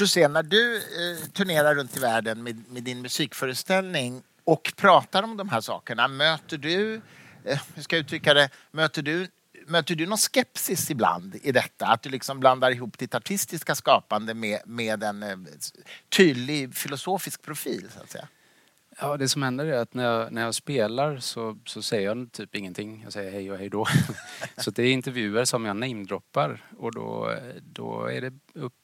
José, 0.00 0.28
när 0.28 0.42
du 0.42 0.76
eh, 0.76 1.28
turnerar 1.32 1.74
runt 1.74 1.96
i 1.96 2.00
världen 2.00 2.42
med, 2.42 2.64
med 2.68 2.82
din 2.82 3.02
musikföreställning 3.02 4.22
och 4.44 4.72
pratar 4.76 5.22
om 5.22 5.36
de 5.36 5.48
här 5.48 5.60
sakerna, 5.60 6.08
möter 6.08 6.58
du, 6.58 7.00
eh, 7.44 7.60
hur 7.74 7.82
ska 7.82 7.96
jag 7.96 8.00
uttrycka 8.00 8.34
det, 8.34 8.50
möter 8.70 9.02
du, 9.02 9.28
möter 9.66 9.94
du 9.94 10.06
någon 10.06 10.18
skepsis 10.18 10.90
ibland 10.90 11.34
i 11.42 11.52
detta? 11.52 11.86
Att 11.86 12.02
du 12.02 12.10
liksom 12.10 12.40
blandar 12.40 12.70
ihop 12.70 12.98
ditt 12.98 13.14
artistiska 13.14 13.74
skapande 13.74 14.34
med, 14.34 14.60
med 14.66 15.02
en 15.02 15.22
eh, 15.22 15.36
tydlig 16.16 16.74
filosofisk 16.74 17.42
profil, 17.42 17.88
så 17.94 18.00
att 18.02 18.10
säga? 18.10 18.28
Ja, 19.00 19.16
det 19.16 19.28
som 19.28 19.42
händer 19.42 19.66
är 19.66 19.78
att 19.78 19.94
när 19.94 20.04
jag, 20.04 20.32
när 20.32 20.42
jag 20.42 20.54
spelar 20.54 21.18
så, 21.18 21.58
så 21.64 21.82
säger 21.82 22.08
jag 22.08 22.32
typ 22.32 22.54
ingenting. 22.54 23.00
Jag 23.04 23.12
säger 23.12 23.32
hej 23.32 23.52
och 23.52 23.58
hej 23.58 23.68
då. 23.68 23.86
så 24.56 24.70
det 24.70 24.82
är 24.82 24.92
intervjuer 24.92 25.44
som 25.44 25.64
jag 25.64 25.76
namedroppar 25.76 26.60
och 26.78 26.92
då, 26.92 27.34
då 27.62 28.06
är 28.06 28.20
det 28.20 28.32
upp, 28.54 28.74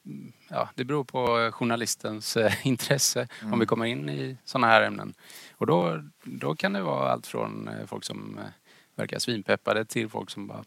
ja, 0.49 0.69
det 0.75 0.85
beror 0.85 1.03
på 1.03 1.51
journalistens 1.53 2.37
eh, 2.37 2.67
intresse 2.67 3.27
om 3.41 3.59
vi 3.59 3.65
kommer 3.65 3.85
in 3.85 4.09
i 4.09 4.37
sådana 4.45 4.67
här 4.67 4.81
ämnen. 4.81 5.13
Och 5.51 5.67
då, 5.67 6.03
då 6.23 6.55
kan 6.55 6.73
det 6.73 6.81
vara 6.81 7.11
allt 7.11 7.27
från 7.27 7.67
eh, 7.67 7.85
folk 7.85 8.03
som 8.03 8.39
verkar 8.99 9.19
svinpeppade 9.19 9.85
till 9.85 10.09
folk 10.09 10.29
som 10.29 10.47
bara 10.47 10.63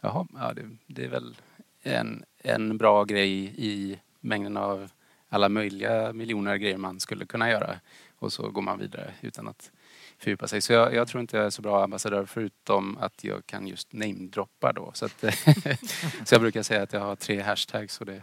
Jaha, 0.00 0.26
ja, 0.34 0.52
det, 0.52 0.68
det 0.86 1.04
är 1.04 1.08
väl 1.08 1.36
en, 1.82 2.24
en 2.38 2.78
bra 2.78 3.04
grej 3.04 3.54
i 3.56 3.98
mängden 4.20 4.56
av 4.56 4.90
alla 5.28 5.48
möjliga 5.48 6.12
miljoner 6.12 6.56
grejer 6.56 6.76
man 6.76 7.00
skulle 7.00 7.26
kunna 7.26 7.50
göra. 7.50 7.80
och 8.18 8.32
så 8.32 8.50
går 8.50 8.62
man 8.62 8.78
vidare 8.78 9.14
utan 9.20 9.48
att 9.48 9.70
fördjupa 10.18 10.48
sig. 10.48 10.60
Så 10.60 10.72
jag, 10.72 10.94
jag, 10.94 11.08
tror 11.08 11.20
inte 11.20 11.36
jag 11.36 11.46
är 11.46 11.50
så 11.50 11.62
bra 11.62 11.84
ambassadör 11.84 12.26
förutom 12.26 12.98
att 12.98 13.24
jag 13.24 13.46
kan 13.46 13.66
just 13.66 13.92
namedroppa 13.92 14.72
då. 14.72 14.90
Så, 14.94 15.04
att, 15.04 15.20
så 16.24 16.34
jag 16.34 16.40
brukar 16.40 16.62
säga 16.62 16.82
att 16.82 16.92
jag 16.92 17.00
har 17.00 17.16
tre 17.16 17.40
hashtags 17.40 18.00
och 18.00 18.06
det 18.06 18.22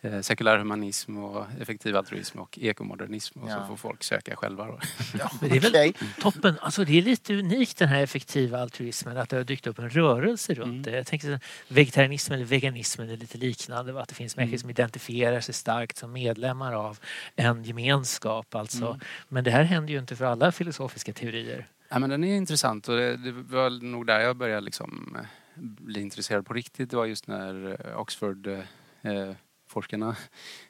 eh, 0.00 0.20
sekulär 0.20 0.58
humanism 0.58 1.16
och 1.16 1.46
effektiv 1.60 1.96
altruism 1.96 2.38
och 2.38 2.58
ekomodernism 2.58 3.40
och 3.40 3.50
ja. 3.50 3.60
så 3.60 3.66
får 3.66 3.76
folk 3.76 4.02
söka 4.02 4.36
själva. 4.36 4.66
Då. 4.66 4.78
Ja, 5.18 5.30
det 5.40 5.56
är 5.56 5.60
väl 5.60 5.94
toppen. 6.20 6.58
Alltså 6.60 6.84
det 6.84 6.98
är 6.98 7.02
lite 7.02 7.34
unikt 7.34 7.78
den 7.78 7.88
här 7.88 8.02
effektiva 8.02 8.60
altruismen 8.60 9.16
att 9.16 9.28
det 9.28 9.36
har 9.36 9.44
dykt 9.44 9.66
upp 9.66 9.78
en 9.78 9.90
rörelse 9.90 10.54
runt 10.54 10.64
mm. 10.68 10.82
det. 10.82 10.90
Jag 10.90 11.06
tänker 11.06 11.40
vegetarianismen 11.68 12.38
eller 12.38 12.46
veganismen 12.46 13.10
är 13.10 13.16
lite 13.16 13.38
liknande. 13.38 14.02
Att 14.02 14.08
det 14.08 14.14
finns 14.14 14.36
människor 14.36 14.54
mm. 14.54 14.60
som 14.60 14.70
identifierar 14.70 15.40
sig 15.40 15.54
starkt 15.54 15.96
som 15.96 16.12
medlemmar 16.12 16.72
av 16.72 16.98
en 17.36 17.64
gemenskap. 17.64 18.54
Alltså. 18.54 18.86
Mm. 18.86 19.00
Men 19.28 19.44
det 19.44 19.50
här 19.50 19.62
händer 19.62 19.92
ju 19.92 19.98
inte 19.98 20.16
för 20.16 20.24
alla 20.24 20.52
filosofiska 20.52 21.12
teorier. 21.12 21.66
Ja, 21.88 21.98
men 21.98 22.10
den 22.10 22.24
är 22.24 22.36
intressant 22.36 22.88
och 22.88 22.96
det, 22.96 23.16
det 23.16 23.32
var 23.32 23.84
nog 23.84 24.06
där 24.06 24.20
jag 24.20 24.36
började 24.36 24.60
liksom 24.60 25.16
eh, 25.18 25.26
bli 25.60 26.00
intresserad 26.00 26.46
på 26.46 26.54
riktigt. 26.54 26.90
Det 26.90 26.96
var 26.96 27.06
just 27.06 27.26
när 27.26 27.76
Oxford 27.96 28.46
eh, 28.46 29.32
forskarna. 29.70 30.16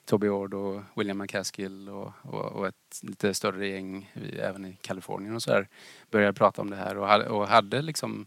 Toby 0.04 0.28
Ord 0.28 0.54
och 0.54 0.82
William 0.96 1.18
McCaskill 1.18 1.88
och, 1.88 2.12
och, 2.22 2.44
och, 2.44 2.66
ett 2.66 3.00
lite 3.02 3.34
större 3.34 3.68
gäng 3.68 4.12
även 4.38 4.64
i 4.64 4.76
Kalifornien 4.80 5.34
och 5.34 5.42
så 5.42 5.50
där 5.50 5.68
började 6.10 6.32
prata 6.32 6.62
om 6.62 6.70
det 6.70 6.76
här 6.76 6.96
och 6.96 7.06
hade, 7.06 7.28
och 7.28 7.48
hade 7.48 7.82
liksom 7.82 8.26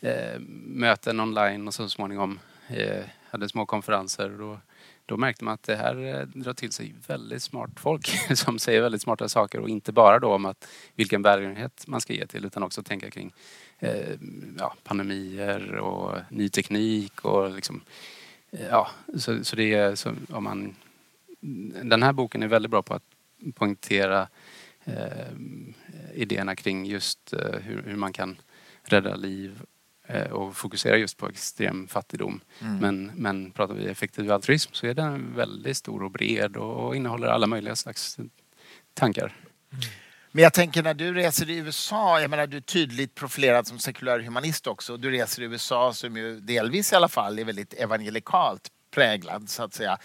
eh, 0.00 0.40
möten 0.66 1.20
online 1.20 1.66
och 1.66 1.74
så 1.74 1.88
småningom 1.88 2.38
eh, 2.68 3.04
hade 3.30 3.48
små 3.48 3.66
konferenser. 3.66 4.40
Och 4.40 4.58
då 5.06 5.16
märkte 5.16 5.44
man 5.44 5.54
att 5.54 5.62
det 5.62 5.76
här 5.76 6.20
eh, 6.20 6.26
drar 6.26 6.52
till 6.52 6.72
sig 6.72 6.94
väldigt 7.06 7.42
smart 7.42 7.70
folk 7.76 8.06
som 8.36 8.58
säger 8.58 8.82
väldigt 8.82 9.02
smarta 9.02 9.28
saker 9.28 9.60
och 9.60 9.68
inte 9.68 9.92
bara 9.92 10.18
då 10.18 10.34
om 10.34 10.46
att 10.46 10.68
vilken 10.94 11.22
välgörenhet 11.22 11.84
man 11.86 12.00
ska 12.00 12.12
ge 12.12 12.26
till 12.26 12.44
utan 12.44 12.62
också 12.62 12.82
tänka 12.82 13.10
kring 13.10 13.32
eh, 13.78 14.16
ja, 14.58 14.74
pandemier 14.84 15.74
och 15.74 16.18
ny 16.30 16.48
teknik 16.48 17.24
och 17.24 17.50
liksom 17.50 17.80
Ja, 18.50 18.90
så, 19.16 19.44
så 19.44 19.56
det 19.56 19.74
är 19.74 19.94
så 19.94 20.14
om 20.28 20.44
man... 20.44 20.76
Den 21.82 22.02
här 22.02 22.12
boken 22.12 22.42
är 22.42 22.46
väldigt 22.46 22.70
bra 22.70 22.82
på 22.82 22.94
att 22.94 23.02
poängtera 23.54 24.28
eh, 24.84 25.32
idéerna 26.14 26.56
kring 26.56 26.86
just 26.86 27.32
eh, 27.32 27.60
hur, 27.60 27.82
hur, 27.82 27.96
man 27.96 28.12
kan 28.12 28.36
rädda 28.82 29.16
liv 29.16 29.62
eh, 30.06 30.30
och 30.30 30.56
fokusera 30.56 30.96
just 30.96 31.16
på 31.16 31.28
extrem 31.28 31.88
fattigdom. 31.88 32.40
Mm. 32.60 32.78
Men, 32.78 33.10
men 33.14 33.50
pratar 33.50 33.74
vi 33.74 33.86
effektiv 33.86 34.32
altruism 34.32 34.72
så 34.72 34.86
är 34.86 34.94
den 34.94 35.34
väldigt 35.34 35.76
stor 35.76 36.02
och 36.02 36.10
bred 36.10 36.56
och, 36.56 36.86
och 36.86 36.96
innehåller 36.96 37.26
alla 37.26 37.46
möjliga 37.46 37.76
slags 37.76 38.18
tankar. 38.94 39.36
Mm. 39.72 39.82
Men 40.38 40.42
jag 40.42 40.52
tänker 40.52 40.82
när 40.82 40.94
du 40.94 41.14
reser 41.14 41.50
i 41.50 41.56
USA, 41.56 42.20
jag 42.20 42.30
menar 42.30 42.46
du 42.46 42.56
är 42.56 42.60
tydligt 42.60 43.14
profilerad 43.14 43.66
som 43.66 43.78
sekulär 43.78 44.20
humanist 44.20 44.66
också, 44.66 44.96
du 44.96 45.10
reser 45.10 45.42
i 45.42 45.44
USA 45.44 45.92
som 45.92 46.16
ju 46.16 46.40
delvis 46.40 46.92
i 46.92 46.96
alla 46.96 47.08
fall 47.08 47.38
är 47.38 47.44
väldigt 47.44 47.74
evangelikalt 47.74 48.68
präglad 48.90 49.50
så 49.50 49.62
att 49.62 49.74
säga. 49.74 49.98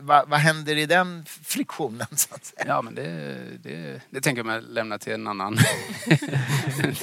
Va, 0.00 0.24
vad 0.26 0.38
händer 0.38 0.76
i 0.76 0.86
den 0.86 1.24
friktionen? 1.24 2.06
Så 2.10 2.34
att 2.34 2.44
säga? 2.44 2.64
Ja 2.66 2.82
men 2.82 2.94
det, 2.94 3.38
det, 3.62 4.02
det 4.10 4.20
tänker 4.20 4.38
jag 4.38 4.46
mig 4.46 4.62
lämna 4.62 4.98
till 4.98 5.12
en 5.12 5.26
annan, 5.26 5.56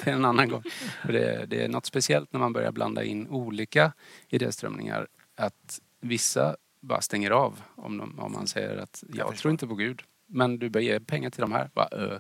till 0.03 0.13
en 0.13 0.25
annan 0.25 0.49
gång. 0.49 0.63
Det, 1.03 1.45
det 1.45 1.63
är 1.63 1.67
något 1.67 1.85
speciellt 1.85 2.33
när 2.33 2.39
man 2.39 2.53
börjar 2.53 2.71
blanda 2.71 3.03
in 3.03 3.27
olika 3.27 3.91
idéströmningar. 4.29 5.07
Att 5.35 5.79
vissa 6.01 6.55
bara 6.81 7.01
stänger 7.01 7.31
av 7.31 7.61
om, 7.75 7.97
de, 7.97 8.19
om 8.19 8.31
man 8.31 8.47
säger 8.47 8.77
att 8.77 9.03
jag, 9.13 9.27
jag 9.27 9.37
tror 9.37 9.51
inte 9.51 9.67
på 9.67 9.75
Gud 9.75 10.01
men 10.27 10.59
du 10.59 10.69
bör 10.69 10.79
ge 10.79 10.99
pengar 10.99 11.29
till 11.29 11.41
de 11.41 11.51
här. 11.51 11.69
Va, 11.73 11.89
uh. 11.95 12.19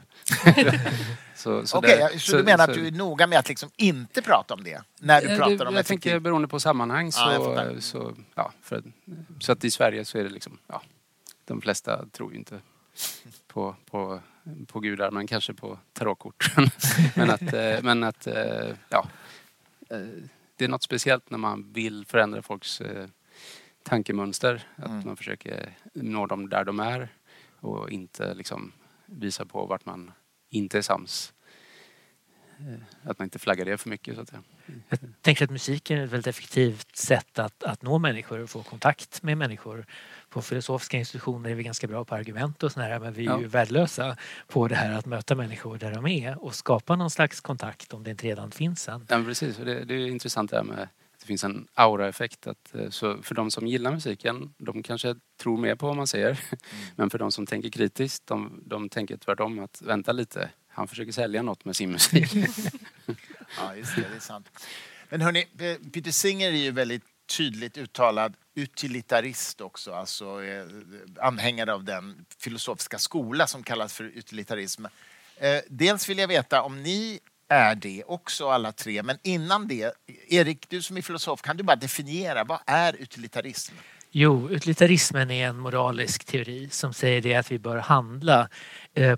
så, 1.35 1.67
så, 1.67 1.77
okay, 1.77 1.97
där, 1.97 2.09
så, 2.09 2.19
så, 2.19 2.37
du 2.37 2.43
menar 2.43 2.67
att 2.67 2.73
du 2.73 2.87
är 2.87 2.91
noga 2.91 3.27
med 3.27 3.39
att 3.39 3.49
liksom 3.49 3.69
inte 3.75 4.21
prata 4.21 4.53
om 4.53 4.63
det? 4.63 4.81
När 4.99 5.21
du 5.21 5.27
pratar 5.27 5.55
det, 5.57 5.65
om 5.65 5.75
Jag 5.75 5.85
tänker 5.85 6.19
beroende 6.19 6.47
på 6.47 6.59
sammanhang 6.59 7.11
så, 7.11 7.21
ja, 7.55 7.81
så, 7.81 8.15
ja, 8.35 8.51
för, 8.61 8.83
så 9.39 9.51
att 9.51 9.63
i 9.63 9.71
Sverige 9.71 10.05
så 10.05 10.17
är 10.17 10.23
det 10.23 10.29
liksom, 10.29 10.57
ja, 10.67 10.81
de 11.45 11.61
flesta 11.61 12.05
tror 12.11 12.31
ju 12.31 12.37
inte 12.37 12.59
på, 13.47 13.75
på, 13.91 14.19
på 14.67 14.79
gudar 14.79 15.11
men 15.11 15.27
kanske 15.27 15.53
på 15.53 15.79
tarotkort. 15.93 16.51
men 17.15 17.29
att, 17.29 17.53
eh, 17.53 17.77
men 17.81 18.03
att 18.03 18.27
eh, 18.27 18.75
ja, 18.89 19.07
eh, 19.89 19.99
det 20.55 20.65
är 20.65 20.69
något 20.69 20.83
speciellt 20.83 21.29
när 21.29 21.37
man 21.37 21.73
vill 21.73 22.05
förändra 22.05 22.41
folks 22.41 22.81
tankemönster. 23.83 24.63
Att 24.75 24.85
mm. 24.85 25.05
man 25.05 25.17
försöker 25.17 25.77
nå 25.93 26.25
dem 26.25 26.49
där 26.49 26.63
de 26.63 26.79
är 26.79 27.09
och 27.65 27.89
inte 27.89 28.33
liksom 28.33 28.71
visa 29.05 29.45
på 29.45 29.65
vart 29.65 29.85
man 29.85 30.11
inte 30.49 30.77
är 30.77 30.81
sams. 30.81 31.33
Eh, 32.59 33.09
att 33.09 33.19
man 33.19 33.25
inte 33.25 33.39
flaggar 33.39 33.65
det 33.65 33.77
för 33.77 33.89
mycket. 33.89 34.15
Så 34.15 34.21
att 34.21 34.29
säga. 34.29 34.43
Jag 34.89 34.99
tänker 35.21 35.45
att 35.45 35.51
musiken 35.51 35.97
är 35.97 36.03
ett 36.03 36.11
väldigt 36.11 36.27
effektivt 36.27 36.95
sätt 36.95 37.39
att, 37.39 37.63
att 37.63 37.81
nå 37.81 37.97
människor 37.97 38.39
och 38.39 38.49
få 38.49 38.63
kontakt 38.63 39.23
med 39.23 39.37
människor. 39.37 39.85
På 40.29 40.41
filosofiska 40.41 40.97
institutioner 40.97 41.49
är 41.49 41.55
vi 41.55 41.63
ganska 41.63 41.87
bra 41.87 42.05
på 42.05 42.15
argument 42.15 42.63
och 42.63 42.71
sådär 42.71 42.99
men 42.99 43.13
vi 43.13 43.25
är 43.25 43.29
ja. 43.29 43.39
ju 43.39 43.47
värdelösa 43.47 44.17
på 44.47 44.67
det 44.67 44.75
här 44.75 44.91
att 44.91 45.05
möta 45.05 45.35
människor 45.35 45.77
där 45.77 45.91
de 45.91 46.07
är 46.07 46.43
och 46.43 46.55
skapa 46.55 46.95
någon 46.95 47.11
slags 47.11 47.41
kontakt 47.41 47.93
om 47.93 48.03
det 48.03 48.11
inte 48.11 48.27
redan 48.27 48.51
finns 48.51 48.89
en. 48.89 49.07
Ja, 49.09 49.23
precis, 49.23 49.57
det, 49.57 49.85
det 49.85 49.93
är 49.93 50.07
intressant 50.07 50.51
det 50.51 50.57
här 50.57 50.63
med 50.63 50.89
det 51.25 51.27
finns 51.27 51.43
en 51.43 51.67
aura-effekt. 51.73 52.47
Att, 52.47 52.75
eh, 52.75 52.89
så 52.89 53.21
för 53.21 53.35
de 53.35 53.51
som 53.51 53.67
gillar 53.67 53.91
musiken, 53.91 54.53
de 54.57 54.83
kanske 54.83 55.15
tror 55.41 55.57
mer 55.57 55.75
på 55.75 55.87
vad 55.87 55.95
man 55.95 56.07
säger. 56.07 56.29
Mm. 56.29 56.59
Men 56.95 57.09
för 57.09 57.17
de 57.17 57.31
som 57.31 57.45
tänker 57.45 57.69
kritiskt, 57.69 58.27
de, 58.27 58.63
de 58.65 58.89
tänker 58.89 59.17
tvärtom 59.17 59.59
att 59.59 59.81
vänta 59.81 60.11
lite, 60.11 60.49
han 60.67 60.87
försöker 60.87 61.11
sälja 61.11 61.41
något 61.41 61.65
med 61.65 61.75
sin 61.75 61.91
musik. 61.91 62.33
ja, 63.57 63.75
just 63.75 63.95
det, 63.95 64.01
det 64.11 64.15
är 64.15 64.19
sant. 64.19 64.49
Men 65.09 65.21
hörni, 65.21 65.45
Peter 65.93 66.11
Singer 66.11 66.47
är 66.47 66.57
ju 66.57 66.71
väldigt 66.71 67.03
tydligt 67.37 67.77
uttalad 67.77 68.33
utilitarist 68.55 69.61
också, 69.61 69.93
alltså 69.93 70.43
eh, 70.43 70.65
anhängare 71.19 71.73
av 71.73 71.83
den 71.83 72.25
filosofiska 72.39 72.97
skola 72.97 73.47
som 73.47 73.63
kallas 73.63 73.93
för 73.93 74.03
utilitarism. 74.03 74.85
Eh, 75.37 75.59
dels 75.69 76.09
vill 76.09 76.17
jag 76.17 76.27
veta 76.27 76.61
om 76.61 76.83
ni 76.83 77.19
är 77.49 77.75
det 77.75 78.03
också 78.07 78.49
alla 78.49 78.71
tre. 78.71 79.03
Men 79.03 79.17
innan 79.23 79.67
det, 79.67 79.93
Erik, 80.27 80.69
du 80.69 80.81
som 80.81 80.97
är 80.97 81.01
filosof, 81.01 81.41
kan 81.41 81.57
du 81.57 81.63
bara 81.63 81.75
definiera 81.75 82.43
vad 82.43 82.59
är 82.65 82.95
utilitarism? 82.95 83.75
Jo, 84.11 84.49
utilitarismen 84.49 85.31
är 85.31 85.47
en 85.47 85.59
moralisk 85.59 86.25
teori 86.25 86.69
som 86.71 86.93
säger 86.93 87.21
det 87.21 87.35
att 87.35 87.51
vi 87.51 87.59
bör 87.59 87.77
handla 87.77 88.49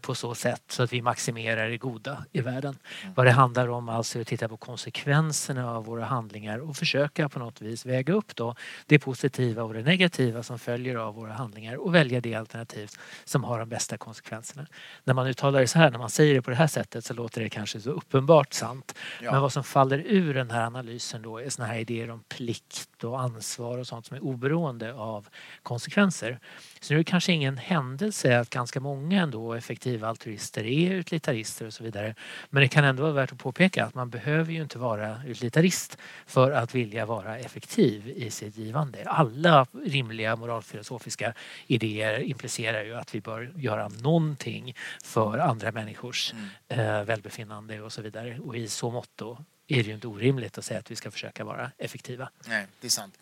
på 0.02 0.16
så 0.16 0.36
sätt 0.36 0.64
så 0.68 0.84
att 0.84 0.94
vi 0.94 1.02
maximerar 1.02 1.70
det 1.70 1.78
goda 1.78 2.26
i 2.32 2.42
världen. 2.42 2.78
Mm. 3.02 3.14
Vad 3.14 3.26
det 3.26 3.32
handlar 3.32 3.68
om 3.68 3.90
alltså 3.90 4.20
är 4.20 4.22
att 4.22 4.28
titta 4.28 4.48
på 4.48 4.58
konsekvenserna 4.58 5.72
av 5.72 5.86
våra 5.86 6.06
handlingar 6.06 6.60
och 6.60 6.76
försöka 6.76 7.30
på 7.30 7.40
något 7.40 7.62
vis 7.62 7.86
väga 7.86 8.14
upp 8.14 8.36
då 8.36 8.56
det 8.86 9.00
positiva 9.00 9.64
och 9.64 9.74
det 9.74 9.82
negativa 9.82 10.44
som 10.44 10.60
följer 10.60 10.96
av 10.96 11.16
våra 11.16 11.34
handlingar 11.34 11.76
och 11.76 11.96
välja 11.96 12.22
det 12.22 12.36
alternativ 12.36 12.90
som 13.26 13.44
har 13.44 13.60
de 13.60 13.70
bästa 13.70 13.98
konsekvenserna. 13.98 14.68
När 15.04 15.14
man 15.14 15.28
uttalar 15.28 15.62
det 15.62 15.68
så 15.68 15.80
här, 15.80 15.92
när 15.92 16.00
man 16.00 16.10
säger 16.10 16.34
det 16.34 16.42
på 16.42 16.50
det 16.50 16.56
här 16.56 16.68
sättet 16.68 17.06
så 17.06 17.14
låter 17.14 17.42
det 17.42 17.50
kanske 17.50 17.80
så 17.80 17.90
uppenbart 17.90 18.54
sant. 18.54 18.96
Ja. 19.22 19.32
Men 19.32 19.42
vad 19.42 19.54
som 19.54 19.64
faller 19.64 20.04
ur 20.06 20.34
den 20.34 20.52
här 20.52 20.66
analysen 20.66 21.22
då 21.22 21.38
är 21.38 21.50
såna 21.50 21.68
här 21.68 21.80
idéer 21.80 22.10
om 22.10 22.24
plikt 22.30 23.04
och 23.04 23.20
ansvar 23.20 23.78
och 23.78 23.88
sånt 23.88 24.06
som 24.06 24.18
är 24.18 24.24
oberoende 24.24 24.94
av 24.94 25.28
konsekvenser. 25.64 26.40
Så 26.80 26.94
nu 26.94 27.00
är 27.00 27.04
det 27.04 27.10
kanske 27.10 27.34
ingen 27.34 27.58
händelse 27.58 28.40
att 28.40 28.50
ganska 28.50 28.80
många 28.80 29.22
ändå 29.22 29.62
effektiva 29.68 30.08
altruister 30.08 30.66
är 30.66 30.92
utilitarister 30.92 31.66
och 31.66 31.74
så 31.74 31.84
vidare. 31.84 32.16
Men 32.50 32.62
det 32.62 32.68
kan 32.68 32.84
ändå 32.84 33.04
vara 33.04 33.14
värt 33.14 33.32
att 33.32 33.38
påpeka 33.38 33.86
att 33.86 33.96
man 33.96 34.10
behöver 34.10 34.54
ju 34.54 34.62
inte 34.62 34.78
vara 34.78 35.22
utilitarist 35.26 35.98
för 36.26 36.52
att 36.52 36.76
vilja 36.76 37.06
vara 37.06 37.38
effektiv 37.38 38.08
i 38.08 38.32
sitt 38.32 38.58
givande. 38.58 39.04
Alla 39.06 39.68
rimliga 39.86 40.36
moralfilosofiska 40.36 41.34
idéer 41.68 42.20
implicerar 42.20 42.84
ju 42.84 42.96
att 42.96 43.16
vi 43.16 43.22
bör 43.22 43.52
göra 43.56 43.88
någonting 43.88 44.76
för 45.04 45.38
andra 45.38 45.72
människors 45.72 46.34
mm. 46.34 46.50
eh, 46.68 47.04
välbefinnande 47.04 47.82
och 47.82 47.94
så 47.94 48.02
vidare. 48.02 48.40
Och 48.40 48.58
i 48.58 48.68
så 48.68 48.92
mått 48.92 49.10
då 49.16 49.38
är 49.68 49.76
det 49.76 49.90
ju 49.90 49.94
inte 49.94 50.08
orimligt 50.08 50.58
att 50.58 50.66
säga 50.66 50.80
att 50.80 50.92
vi 50.92 50.96
ska 50.96 51.12
försöka 51.12 51.44
vara 51.44 51.72
effektiva. 51.78 52.30
Nej, 52.48 52.68
det 52.82 52.88
är 52.88 52.92
sant. 52.92 53.20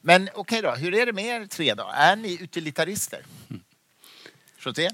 Men 0.00 0.28
okej 0.34 0.40
okay 0.40 0.60
då, 0.60 0.70
hur 0.70 0.94
är 0.94 1.06
det 1.06 1.12
med 1.12 1.24
er 1.24 1.46
tre 1.46 1.74
då? 1.74 1.90
Är 1.94 2.16
ni 2.16 2.42
utilitarister? 2.42 3.24
Mm. 3.50 3.62
José? 4.64 4.90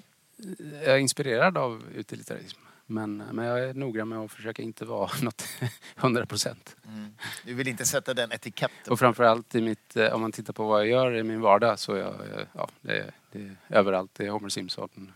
Jag 0.85 0.95
är 0.95 0.99
inspirerad 0.99 1.59
av 1.59 1.83
utilitarism. 1.95 2.61
Men, 2.87 3.17
men 3.17 3.45
jag 3.45 3.61
är 3.65 3.75
noggrann 3.75 4.09
med 4.09 4.19
att 4.19 4.33
försöka 4.33 4.63
inte 4.63 4.85
vara 4.85 5.11
något 5.23 5.49
100 5.97 6.27
procent. 6.27 6.77
Mm. 6.89 7.15
Du 7.45 7.55
vill 7.55 7.69
inte 7.69 7.85
sätta 7.85 8.15
den 8.15 8.33
etiketten? 8.33 8.93
Och 8.93 8.99
framförallt 8.99 9.55
i 9.55 9.61
mitt, 9.61 9.97
eh, 9.97 10.15
om 10.15 10.21
man 10.21 10.33
tittar 10.33 10.53
på 10.53 10.67
vad 10.69 10.81
jag 10.81 10.89
gör 10.89 11.15
i 11.15 11.23
min 11.23 11.41
vardag 11.41 11.79
så 11.79 11.93
är 11.93 11.99
jag, 11.99 12.15
ja, 12.53 12.69
det 12.81 12.99
är, 12.99 13.13
det 13.33 13.39
är 13.39 13.57
överallt. 13.69 14.11
Det 14.15 14.27
är 14.27 14.31
Homer 14.31 14.49
Simpson. 14.49 15.13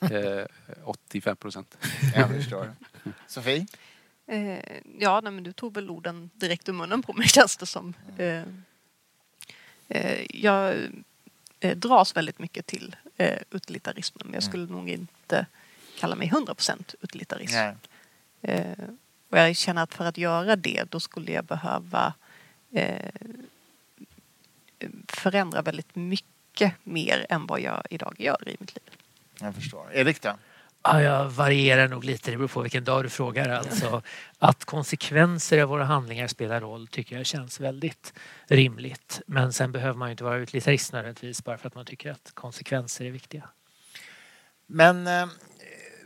85 0.84 1.36
procent. 1.36 1.78
Jag 2.14 2.28
förstår. 2.28 2.72
Sofie? 3.26 3.66
Eh, 4.26 4.58
ja, 4.98 5.20
nej, 5.20 5.32
men 5.32 5.44
du 5.44 5.52
tog 5.52 5.74
väl 5.74 5.90
orden 5.90 6.30
direkt 6.34 6.68
ur 6.68 6.72
munnen 6.72 7.02
på 7.02 7.12
mig 7.12 7.28
känns 7.28 7.56
det 7.56 7.66
som. 7.66 7.94
Mm. 8.18 8.64
Eh, 9.88 10.02
eh, 10.02 10.26
jag 10.30 10.76
eh, 11.60 11.76
dras 11.76 12.16
väldigt 12.16 12.38
mycket 12.38 12.66
till 12.66 12.96
eh, 13.20 13.38
utilitarismen 13.50 14.22
men 14.24 14.34
jag 14.34 14.42
skulle 14.42 14.62
mm. 14.62 14.76
nog 14.76 14.88
inte 14.88 15.46
kalla 15.98 16.16
mig 16.16 16.30
100% 16.30 16.94
utilitarist. 17.00 17.54
Eh, 18.42 18.64
och 19.28 19.38
jag 19.38 19.56
känner 19.56 19.82
att 19.82 19.94
för 19.94 20.04
att 20.04 20.18
göra 20.18 20.56
det 20.56 20.84
då 20.90 21.00
skulle 21.00 21.32
jag 21.32 21.44
behöva 21.44 22.14
eh, 22.72 23.10
förändra 25.08 25.62
väldigt 25.62 25.94
mycket 25.94 26.74
mer 26.84 27.26
än 27.28 27.46
vad 27.46 27.60
jag 27.60 27.82
idag 27.90 28.14
gör 28.18 28.48
i 28.48 28.56
mitt 28.60 28.74
liv. 28.74 28.90
Jag 29.40 29.54
förstår. 29.54 29.92
Erik 29.92 30.22
då? 30.22 30.36
Ja, 30.82 31.02
jag 31.02 31.30
varierar 31.30 31.88
nog 31.88 32.04
lite, 32.04 32.30
det 32.30 32.36
beror 32.36 32.48
på 32.48 32.60
vilken 32.62 32.84
dag 32.84 33.04
du 33.04 33.08
frågar. 33.08 33.48
Alltså, 33.48 34.02
att 34.38 34.64
konsekvenser 34.64 35.62
av 35.62 35.68
våra 35.68 35.84
handlingar 35.84 36.26
spelar 36.26 36.60
roll 36.60 36.86
tycker 36.86 37.16
jag 37.16 37.26
känns 37.26 37.60
väldigt 37.60 38.12
rimligt. 38.46 39.20
Men 39.26 39.52
sen 39.52 39.72
behöver 39.72 39.98
man 39.98 40.08
ju 40.08 40.10
inte 40.10 40.24
vara 40.24 40.36
utilitarist 40.36 40.92
nödvändigtvis 40.92 41.44
bara 41.44 41.58
för 41.58 41.68
att 41.68 41.74
man 41.74 41.84
tycker 41.84 42.10
att 42.10 42.30
konsekvenser 42.34 43.04
är 43.04 43.10
viktiga. 43.10 43.48
Men 44.66 45.06
eh, 45.06 45.26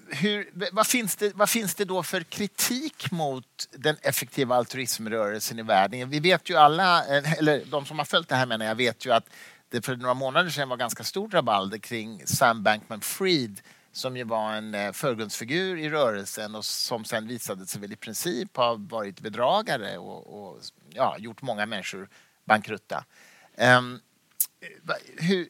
hur, 0.09 0.51
vad, 0.73 0.87
finns 0.87 1.17
det, 1.17 1.33
vad 1.35 1.51
finns 1.51 1.75
det 1.75 1.85
då 1.85 2.03
för 2.03 2.21
kritik 2.21 3.11
mot 3.11 3.69
den 3.71 3.97
effektiva 4.03 4.57
altruismrörelsen 4.57 5.59
i 5.59 5.63
världen? 5.63 6.11
Vi 6.11 6.21
vet 6.21 6.51
ju 6.51 6.57
alla, 6.57 7.17
eh, 7.17 7.33
eller 7.33 7.63
de 7.71 7.87
som 7.87 7.99
har 7.99 8.05
följt 8.05 8.29
det 8.29 8.35
här 8.35 8.47
menar 8.47 8.67
jag, 8.67 8.75
vet 8.75 9.07
ju 9.07 9.13
att 9.13 9.27
det 9.69 9.85
för 9.85 9.97
några 9.97 10.15
månader 10.15 10.51
sedan 10.51 10.69
var 10.69 10.77
ganska 10.77 11.05
stort 11.05 11.35
rabalder 11.35 11.79
kring 11.79 12.23
Sam 12.27 12.63
Bankman-Fried 12.63 13.61
som 13.97 14.17
ju 14.17 14.25
var 14.25 14.53
en 14.53 14.75
eh, 14.75 14.93
förgrundsfigur 14.93 15.79
i 15.79 15.91
rörelsen 15.91 16.55
och 16.55 16.65
som 16.65 17.05
sen 17.05 17.29
visade 17.29 17.67
sig 17.67 17.81
väl 17.81 17.93
i 17.93 17.97
princip 17.97 18.57
ha 18.57 18.75
varit 18.75 19.21
bedragare 19.21 19.99
och, 19.99 20.49
och 20.49 20.61
ja, 20.91 21.17
gjort 21.19 21.43
många 21.43 21.67
människor 21.67 22.09
bankrutta. 22.45 23.05
Um, 23.79 24.01
hur, 25.17 25.49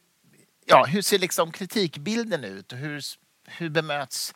ja, 0.65 0.85
hur 0.85 1.01
ser 1.01 1.19
liksom 1.19 1.51
kritikbilden 1.51 2.43
ut 2.43 2.71
och 2.71 2.77
hur, 2.77 3.01
hur 3.45 3.69
bemöts 3.69 4.35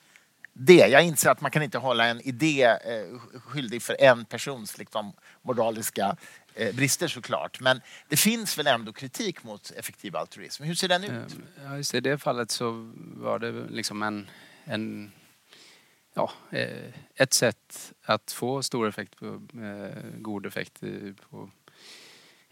det? 0.54 0.88
Jag 0.88 1.04
inser 1.04 1.30
att 1.30 1.42
man 1.42 1.52
kan 1.52 1.64
inte 1.64 1.78
hålla 1.78 2.06
en 2.06 2.22
idé 2.22 2.64
eh, 2.64 3.20
skyldig 3.40 3.82
för 3.82 4.02
en 4.02 4.26
persons 4.26 4.78
liksom, 4.78 5.14
moraliska 5.42 6.18
brister 6.74 7.08
såklart. 7.08 7.60
Men 7.60 7.82
det 8.10 8.18
finns 8.18 8.58
väl 8.58 8.68
ändå 8.68 8.94
kritik 8.94 9.44
mot 9.44 9.72
effektiv 9.72 10.16
altruism. 10.16 10.64
Hur 10.64 10.76
ser 10.76 10.88
den 10.88 11.04
ut? 11.04 11.10
Ehm, 11.10 11.44
ja, 11.64 11.78
just 11.78 11.96
I 11.96 12.00
det 12.00 12.18
fallet 12.18 12.52
så 12.52 12.92
var 12.98 13.40
det 13.40 13.52
liksom 13.52 14.04
en, 14.04 14.30
en 14.64 15.12
ja, 16.14 16.32
eh, 16.52 16.94
ett 17.16 17.34
sätt 17.34 17.94
att 18.04 18.32
få 18.32 18.64
stor 18.64 18.88
effekt, 18.88 19.16
på, 19.16 19.26
eh, 19.62 20.20
god 20.20 20.46
effekt 20.46 20.84
på 21.30 21.50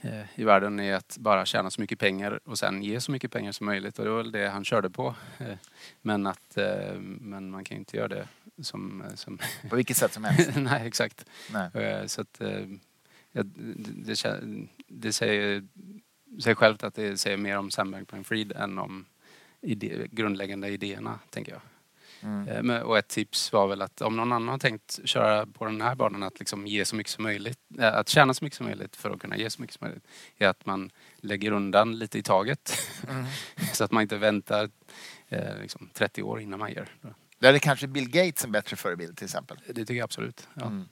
Eh, 0.01 0.25
i 0.35 0.43
världen 0.43 0.79
är 0.79 0.93
att 0.93 1.17
bara 1.19 1.45
tjäna 1.45 1.71
så 1.71 1.81
mycket 1.81 1.99
pengar 1.99 2.39
och 2.43 2.59
sen 2.59 2.83
ge 2.83 3.01
så 3.01 3.11
mycket 3.11 3.31
pengar 3.31 3.51
som 3.51 3.65
möjligt 3.65 3.99
och 3.99 4.05
det 4.05 4.11
var 4.11 4.17
väl 4.17 4.31
det 4.31 4.49
han 4.49 4.65
körde 4.65 4.89
på. 4.89 5.15
Eh, 5.37 5.57
men, 6.01 6.27
att, 6.27 6.57
eh, 6.57 6.93
men 6.99 7.49
man 7.49 7.63
kan 7.63 7.75
ju 7.75 7.79
inte 7.79 7.97
göra 7.97 8.07
det 8.07 8.27
som... 8.61 9.03
som 9.15 9.39
på 9.69 9.75
vilket 9.75 9.97
sätt 9.97 10.13
som 10.13 10.23
helst? 10.23 10.51
Nej, 10.55 10.87
exakt. 10.87 11.25
Nej. 11.51 12.09
Så 12.09 12.21
att, 12.21 12.41
det, 13.43 14.15
det 14.87 15.13
säger 15.13 15.67
sig 16.39 16.55
självt 16.55 16.83
att 16.83 16.95
det 16.95 17.17
säger 17.17 17.37
mer 17.37 17.57
om 17.57 17.71
Sam 17.71 17.95
Bankman-Fried 17.95 18.57
än 18.57 18.77
om 18.77 19.05
ide, 19.61 20.07
grundläggande 20.11 20.69
idéerna, 20.69 21.19
tänker 21.29 21.51
jag. 21.51 21.61
Mm. 22.21 22.69
Eh, 22.69 22.81
och 22.81 22.97
ett 22.97 23.07
tips 23.07 23.53
var 23.53 23.67
väl 23.67 23.81
att 23.81 24.01
om 24.01 24.15
någon 24.15 24.31
annan 24.31 24.47
har 24.47 24.57
tänkt 24.57 24.99
köra 25.03 25.45
på 25.45 25.65
den 25.65 25.81
här 25.81 25.95
banan 25.95 26.23
att 26.23 26.39
liksom 26.39 26.67
ge 26.67 26.85
så 26.85 26.95
mycket 26.95 27.11
som 27.11 27.23
möjligt, 27.23 27.59
eh, 27.79 27.95
att 27.95 28.09
tjäna 28.09 28.33
så 28.33 28.43
mycket 28.43 28.57
som 28.57 28.65
möjligt 28.65 28.95
för 28.95 29.11
att 29.11 29.19
kunna 29.19 29.37
ge 29.37 29.49
så 29.49 29.61
mycket 29.61 29.77
som 29.77 29.87
möjligt, 29.87 30.07
är 30.37 30.47
att 30.47 30.65
man 30.65 30.91
lägger 31.17 31.51
undan 31.51 31.99
lite 31.99 32.19
i 32.19 32.23
taget. 32.23 32.77
Mm. 33.09 33.25
så 33.73 33.83
att 33.83 33.91
man 33.91 34.01
inte 34.01 34.17
väntar 34.17 34.69
eh, 35.27 35.59
liksom 35.61 35.89
30 35.93 36.23
år 36.23 36.41
innan 36.41 36.59
man 36.59 36.71
ger. 36.71 36.89
Där 37.39 37.53
är 37.53 37.59
kanske 37.59 37.87
Bill 37.87 38.09
Gates 38.09 38.45
en 38.45 38.51
bättre 38.51 38.75
förebild 38.75 39.17
till 39.17 39.25
exempel? 39.25 39.57
Det 39.67 39.73
tycker 39.73 39.93
jag 39.93 40.03
absolut. 40.03 40.47
Ja. 40.53 40.65
Mm. 40.65 40.85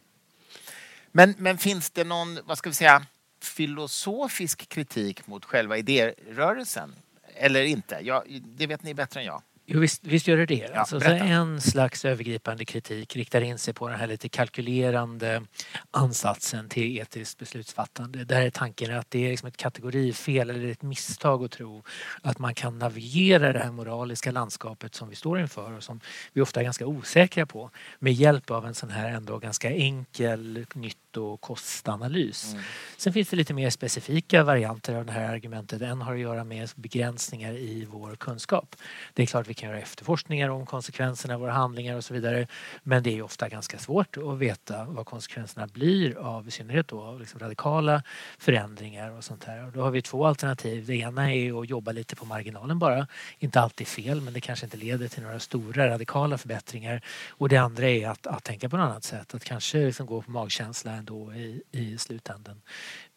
Men, 1.17 1.35
men 1.37 1.57
finns 1.57 1.89
det 1.89 2.03
någon, 2.03 2.39
vad 2.45 2.57
ska 2.57 2.69
vi 2.69 2.75
säga, 2.75 3.05
filosofisk 3.41 4.69
kritik 4.69 5.27
mot 5.27 5.45
själva 5.45 5.77
idérörelsen? 5.77 6.95
Eller 7.35 7.63
inte? 7.63 7.99
Ja, 8.01 8.23
det 8.43 8.67
vet 8.67 8.83
ni 8.83 8.93
bättre 8.93 9.19
än 9.19 9.25
jag. 9.25 9.41
Jo, 9.67 9.79
visst, 9.79 10.03
visst 10.03 10.27
gör 10.27 10.37
det 10.37 10.45
det. 10.45 10.69
Ja, 10.73 10.79
alltså, 10.79 11.01
en 11.05 11.61
slags 11.61 12.05
övergripande 12.05 12.65
kritik 12.65 13.15
riktar 13.15 13.41
in 13.41 13.57
sig 13.57 13.73
på 13.73 13.89
den 13.89 13.99
här 13.99 14.07
lite 14.07 14.29
kalkylerande 14.29 15.43
ansatsen 15.91 16.69
till 16.69 16.97
etiskt 16.97 17.39
beslutsfattande. 17.39 18.23
Där 18.23 18.41
är 18.41 18.49
tanken 18.49 18.97
att 18.97 19.11
det 19.11 19.25
är 19.25 19.29
liksom 19.29 19.47
ett 19.47 19.57
kategorifel 19.57 20.49
eller 20.49 20.71
ett 20.71 20.81
misstag 20.81 21.43
att 21.43 21.51
tro 21.51 21.83
att 22.21 22.39
man 22.39 22.53
kan 22.53 22.79
navigera 22.79 23.53
det 23.53 23.59
här 23.59 23.71
moraliska 23.71 24.31
landskapet 24.31 24.95
som 24.95 25.09
vi 25.09 25.15
står 25.15 25.39
inför 25.39 25.73
och 25.73 25.83
som 25.83 26.01
vi 26.33 26.41
ofta 26.41 26.59
är 26.59 26.63
ganska 26.63 26.85
osäkra 26.85 27.45
på 27.45 27.71
med 27.99 28.13
hjälp 28.13 28.51
av 28.51 28.65
en 28.65 28.75
sån 28.75 28.89
här 28.89 29.09
ändå 29.09 29.37
ganska 29.37 29.69
enkel 29.69 30.65
nytt 30.73 30.97
och 31.17 31.41
kostanalys. 31.41 32.53
Mm. 32.53 32.63
Sen 32.97 33.13
finns 33.13 33.29
det 33.29 33.35
lite 33.35 33.53
mer 33.53 33.69
specifika 33.69 34.43
varianter 34.43 34.95
av 34.95 35.05
det 35.05 35.11
här 35.11 35.33
argumentet. 35.33 35.81
En 35.81 36.01
har 36.01 36.13
att 36.13 36.19
göra 36.19 36.43
med 36.43 36.69
begränsningar 36.75 37.53
i 37.53 37.87
vår 37.91 38.15
kunskap. 38.15 38.75
Det 39.13 39.23
är 39.23 39.27
klart 39.27 39.47
vi 39.47 39.53
kan 39.53 39.69
göra 39.69 39.79
efterforskningar 39.79 40.49
om 40.49 40.65
konsekvenserna 40.65 41.33
av 41.33 41.39
våra 41.39 41.51
handlingar 41.51 41.95
och 41.95 42.03
så 42.03 42.13
vidare. 42.13 42.47
Men 42.83 43.03
det 43.03 43.17
är 43.17 43.21
ofta 43.21 43.49
ganska 43.49 43.77
svårt 43.77 44.17
att 44.17 44.37
veta 44.37 44.85
vad 44.85 45.05
konsekvenserna 45.05 45.67
blir 45.67 46.17
av 46.17 46.47
i 46.47 46.51
synnerhet 46.51 46.87
då 46.87 47.17
liksom 47.17 47.39
radikala 47.39 48.03
förändringar 48.37 49.11
och 49.11 49.23
sånt 49.23 49.43
här. 49.43 49.65
Och 49.65 49.71
då 49.71 49.81
har 49.81 49.91
vi 49.91 50.01
två 50.01 50.25
alternativ. 50.25 50.85
Det 50.85 50.95
ena 50.95 51.33
är 51.33 51.61
att 51.61 51.69
jobba 51.69 51.91
lite 51.91 52.15
på 52.15 52.25
marginalen 52.25 52.79
bara. 52.79 53.07
Inte 53.39 53.59
alltid 53.59 53.87
fel 53.87 54.21
men 54.21 54.33
det 54.33 54.41
kanske 54.41 54.65
inte 54.65 54.77
leder 54.77 55.07
till 55.07 55.23
några 55.23 55.39
stora 55.39 55.89
radikala 55.89 56.37
förbättringar. 56.37 57.01
Och 57.29 57.49
det 57.49 57.57
andra 57.57 57.89
är 57.89 58.09
att, 58.09 58.27
att 58.27 58.43
tänka 58.43 58.69
på 58.69 58.77
något 58.77 58.85
annat 58.89 59.03
sätt. 59.03 59.35
Att 59.35 59.43
kanske 59.43 59.77
liksom 59.77 60.05
gå 60.05 60.21
på 60.21 60.31
magkänsla 60.31 61.01
ändå 61.05 61.33
i, 61.33 61.63
i 61.71 61.97
slutändan. 61.97 62.61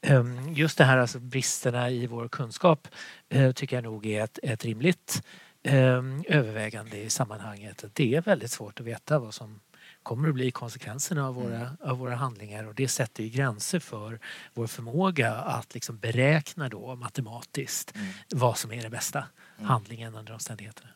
Ehm, 0.00 0.52
just 0.54 0.78
det 0.78 0.84
här 0.84 0.98
alltså 0.98 1.18
bristerna 1.18 1.90
i 1.90 2.06
vår 2.06 2.28
kunskap 2.28 2.88
eh, 3.28 3.52
tycker 3.52 3.76
jag 3.76 3.84
nog 3.84 4.06
är 4.06 4.24
ett, 4.24 4.38
ett 4.42 4.64
rimligt 4.64 5.22
ehm, 5.62 6.24
övervägande 6.28 6.96
i 6.98 7.10
sammanhanget. 7.10 7.84
Det 7.92 8.14
är 8.14 8.20
väldigt 8.20 8.50
svårt 8.50 8.80
att 8.80 8.86
veta 8.86 9.18
vad 9.18 9.34
som 9.34 9.60
kommer 10.02 10.28
att 10.28 10.34
bli 10.34 10.50
konsekvenserna 10.50 11.26
av 11.26 11.34
våra, 11.34 11.56
mm. 11.56 11.76
av 11.80 11.98
våra 11.98 12.16
handlingar 12.16 12.64
och 12.64 12.74
det 12.74 12.88
sätter 12.88 13.22
ju 13.22 13.28
gränser 13.28 13.78
för 13.78 14.20
vår 14.54 14.66
förmåga 14.66 15.34
att 15.34 15.74
liksom 15.74 15.98
beräkna 15.98 16.68
då 16.68 16.96
matematiskt 16.96 17.94
mm. 17.94 18.08
vad 18.28 18.58
som 18.58 18.72
är 18.72 18.82
den 18.82 18.90
bästa 18.90 19.24
mm. 19.56 19.68
handlingen 19.70 20.14
under 20.14 20.32
omständigheterna. 20.32 20.90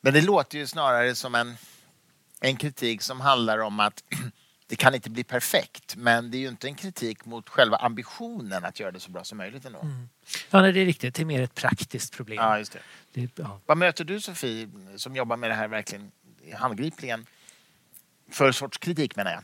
Men 0.00 0.14
det 0.14 0.20
låter 0.20 0.58
ju 0.58 0.66
snarare 0.66 1.14
som 1.14 1.34
en, 1.34 1.56
en 2.40 2.56
kritik 2.56 3.02
som 3.02 3.20
handlar 3.20 3.58
om 3.58 3.80
att 3.80 4.04
det 4.72 4.76
kan 4.76 4.94
inte 4.94 5.10
bli 5.10 5.24
perfekt, 5.24 5.96
men 5.96 6.30
det 6.30 6.36
är 6.36 6.38
ju 6.38 6.48
inte 6.48 6.66
en 6.66 6.74
kritik 6.74 7.24
mot 7.24 7.48
själva 7.48 7.76
ambitionen 7.76 8.64
att 8.64 8.80
göra 8.80 8.90
det 8.90 9.00
så 9.00 9.10
bra 9.10 9.24
som 9.24 9.38
möjligt 9.38 9.64
ändå. 9.64 9.80
Mm. 9.80 10.08
Ja, 10.50 10.62
nej, 10.62 10.72
det 10.72 10.80
är 10.80 10.84
riktigt. 10.84 11.14
Det 11.14 11.22
är 11.22 11.26
mer 11.26 11.42
ett 11.42 11.54
praktiskt 11.54 12.16
problem. 12.16 12.36
Ja, 12.36 12.58
just 12.58 12.72
det. 12.72 12.80
det 13.12 13.38
ja. 13.42 13.60
Vad 13.66 13.78
möter 13.78 14.04
du, 14.04 14.20
Sofie, 14.20 14.68
som 14.96 15.16
jobbar 15.16 15.36
med 15.36 15.50
det 15.50 15.54
här 15.54 15.68
verkligen 15.68 16.10
handgripligen? 16.54 17.26
För 18.30 18.52
sorts 18.52 18.78
kritik, 18.78 19.16
menar 19.16 19.30
jag. 19.30 19.42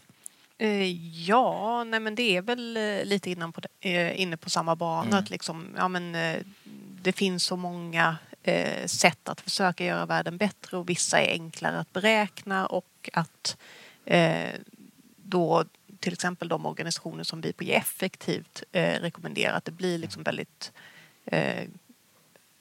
Eh, 0.59 0.93
ja, 1.27 1.85
nej 1.85 2.01
men 2.01 2.15
det 2.15 2.37
är 2.37 2.43
väl 2.43 2.77
eh, 2.77 3.05
lite 3.05 3.31
innan 3.31 3.53
på, 3.53 3.61
eh, 3.81 4.21
inne 4.21 4.37
på 4.37 4.51
samma 4.51 4.77
bana. 4.77 5.07
Mm. 5.09 5.19
Att 5.19 5.31
liksom, 5.31 5.69
ja, 5.77 5.89
men, 5.89 6.17
det 7.03 7.13
finns 7.13 7.45
så 7.45 7.57
många 7.57 8.17
sätt 8.87 9.29
att 9.29 9.41
försöka 9.41 9.85
göra 9.85 10.07
världen 10.07 10.37
bättre 10.37 10.77
och 10.77 10.89
vissa 10.89 11.21
är 11.21 11.33
enklare 11.33 11.79
att 11.79 11.93
beräkna 11.93 12.67
och 12.67 13.11
att 13.13 13.57
då 15.29 15.65
till 16.01 16.13
exempel 16.13 16.49
de 16.49 16.67
organisationer 16.67 17.25
som 17.25 17.41
vi 17.41 17.53
på 17.53 17.65
Ge 17.65 17.75
effektivt 17.75 18.63
eh, 18.73 19.01
rekommenderar 19.01 19.57
att 19.57 19.65
det 19.65 19.73
blir 19.73 19.99
liksom 19.99 20.23
väldigt 20.23 20.73
eh, 21.25 21.65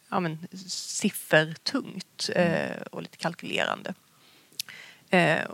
ja, 0.10 0.20
men, 0.20 0.48
siffertungt 0.68 2.30
eh, 2.36 2.82
och 2.92 3.02
lite 3.02 3.18
kalkylerande. 3.18 3.94
Eh, 5.10 5.50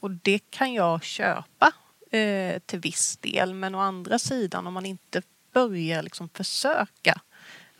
och 0.00 0.10
det 0.10 0.38
kan 0.50 0.72
jag 0.72 1.02
köpa 1.02 1.72
eh, 2.10 2.58
till 2.58 2.78
viss 2.78 3.16
del 3.16 3.54
men 3.54 3.74
å 3.74 3.78
andra 3.78 4.18
sidan 4.18 4.66
om 4.66 4.74
man 4.74 4.86
inte 4.86 5.22
börjar 5.52 6.02
liksom 6.02 6.28
försöka 6.28 7.20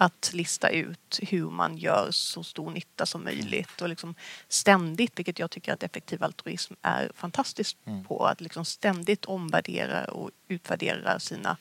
att 0.01 0.31
lista 0.35 0.69
ut 0.69 1.21
hur 1.23 1.51
man 1.51 1.77
gör 1.77 2.09
så 2.11 2.43
stor 2.43 2.71
nytta 2.71 3.07
som 3.07 3.25
möjligt 3.25 3.83
och 3.83 3.89
liksom 3.89 4.15
ständigt, 4.49 5.19
vilket 5.19 5.39
jag 5.39 5.51
tycker 5.51 5.73
att 5.73 5.83
effektiv 5.83 6.25
altruism 6.25 6.75
är 6.83 7.13
fantastiskt 7.15 7.77
mm. 7.85 8.05
på, 8.05 8.27
att 8.27 8.41
liksom 8.41 8.65
ständigt 8.65 9.25
omvärdera 9.25 10.05
och 10.05 10.31
utvärdera 10.49 11.21
sina 11.21 11.57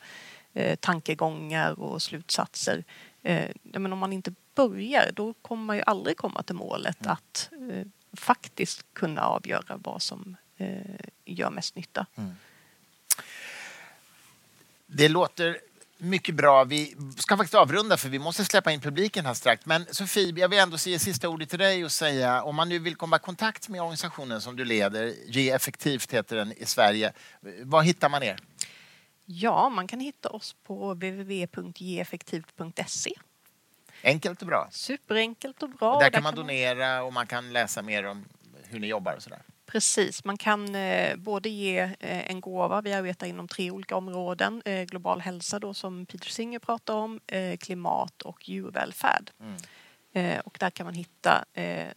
eh, 0.53 0.75
tankegångar 0.75 1.79
och 1.79 2.01
slutsatser. 2.01 2.83
Eh, 3.23 3.49
men 3.63 3.93
om 3.93 3.99
man 3.99 4.13
inte 4.13 4.33
börjar 4.55 5.11
då 5.13 5.33
kommer 5.33 5.63
man 5.63 5.75
ju 5.75 5.83
aldrig 5.85 6.17
komma 6.17 6.43
till 6.43 6.55
målet 6.55 7.01
mm. 7.01 7.13
att 7.13 7.49
eh, 7.71 7.87
faktiskt 8.13 8.85
kunna 8.93 9.21
avgöra 9.21 9.77
vad 9.83 10.01
som 10.01 10.37
eh, 10.57 10.99
gör 11.25 11.49
mest 11.49 11.75
nytta. 11.75 12.05
Mm. 12.15 12.35
Det 14.85 15.09
låter 15.09 15.59
Mycket 15.99 16.35
bra. 16.35 16.63
Vi 16.63 16.95
ska 17.17 17.37
faktiskt 17.37 17.55
avrunda 17.55 17.97
för 17.97 18.09
vi 18.09 18.19
måste 18.19 18.45
släppa 18.45 18.71
in 18.71 18.81
publiken 18.81 19.25
här 19.25 19.33
strax. 19.33 19.65
Men 19.65 19.85
Sofie, 19.91 20.39
jag 20.39 20.49
vill 20.49 20.59
ändå 20.59 20.77
säga 20.77 20.99
sista 20.99 21.29
ordet 21.29 21.49
till 21.49 21.59
dig 21.59 21.85
och 21.85 21.91
säga 21.91 22.43
om 22.43 22.55
man 22.55 22.69
nu 22.69 22.79
vill 22.79 22.95
komma 22.95 23.15
i 23.15 23.19
kontakt 23.19 23.69
med 23.69 23.81
organisationen 23.81 24.41
som 24.41 24.55
du 24.55 24.65
leder, 24.65 25.13
Ge 25.25 25.49
effektivt 25.49 26.13
heter 26.13 26.35
den 26.35 26.53
i 26.57 26.65
Sverige. 26.65 27.13
Var 27.63 27.81
hittar 27.81 28.09
man 28.09 28.23
er? 28.23 28.39
Ja, 29.25 29.69
man 29.69 29.87
kan 29.87 29.99
hitta 29.99 30.29
oss 30.29 30.55
på 30.63 30.93
www.geeffektivt.se. 30.93 33.11
Enkelt 34.03 34.41
och 34.41 34.47
bra. 34.47 34.67
Superenkelt 34.71 35.63
och 35.63 35.69
bra. 35.69 35.93
Och 35.93 36.01
där 36.01 36.09
kan 36.09 36.23
man 36.23 36.35
donera 36.35 37.03
och 37.03 37.13
man 37.13 37.27
kan 37.27 37.53
läsa 37.53 37.81
mer 37.81 38.05
om 38.05 38.25
hur 38.63 38.79
ni 38.79 38.87
jobbar 38.87 39.13
och 39.13 39.23
sådär. 39.23 39.41
Precis, 39.71 40.23
man 40.23 40.37
kan 40.37 40.75
eh, 40.75 41.15
både 41.15 41.49
ge 41.49 41.79
eh, 41.79 42.29
en 42.31 42.41
gåva, 42.41 42.81
vi 42.81 42.93
arbetar 42.93 43.27
inom 43.27 43.47
tre 43.47 43.71
olika 43.71 43.95
områden, 43.95 44.61
eh, 44.65 44.83
global 44.83 45.21
hälsa 45.21 45.59
då 45.59 45.73
som 45.73 46.05
Peter 46.05 46.29
Singer 46.29 46.59
pratar 46.59 46.93
om, 46.93 47.19
eh, 47.27 47.57
klimat 47.57 48.21
och 48.21 48.49
djurvälfärd. 48.49 49.31
Mm. 49.39 49.55
Eh, 50.13 50.39
och 50.39 50.57
där 50.59 50.69
kan 50.69 50.85
man 50.85 50.93
hitta 50.93 51.45
eh, 51.53 51.87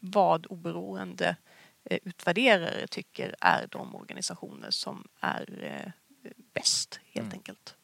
vad 0.00 0.46
oberoende 0.46 1.36
eh, 1.84 1.98
utvärderare 2.02 2.86
tycker 2.86 3.34
är 3.40 3.66
de 3.70 3.94
organisationer 3.94 4.70
som 4.70 5.08
är 5.20 5.64
eh, 5.64 5.92
bäst 6.54 7.00
helt 7.04 7.26
Mm. 7.26 7.32
enkelt. 7.38 7.74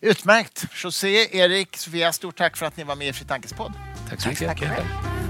Utmärkt! 0.00 0.64
José, 0.84 1.36
Erik, 1.38 1.76
Sofia, 1.76 2.12
stort 2.12 2.36
tack 2.36 2.56
för 2.56 2.66
att 2.66 2.76
ni 2.76 2.84
var 2.84 2.96
med 2.96 3.08
i 3.08 3.12
Fri 3.12 3.26
Tankes 3.26 3.52
podd. 3.52 3.72
Tack 4.08 4.20
så 4.20 4.28
mycket. 4.28 4.48
Tack 4.48 4.58
själv. 4.58 5.29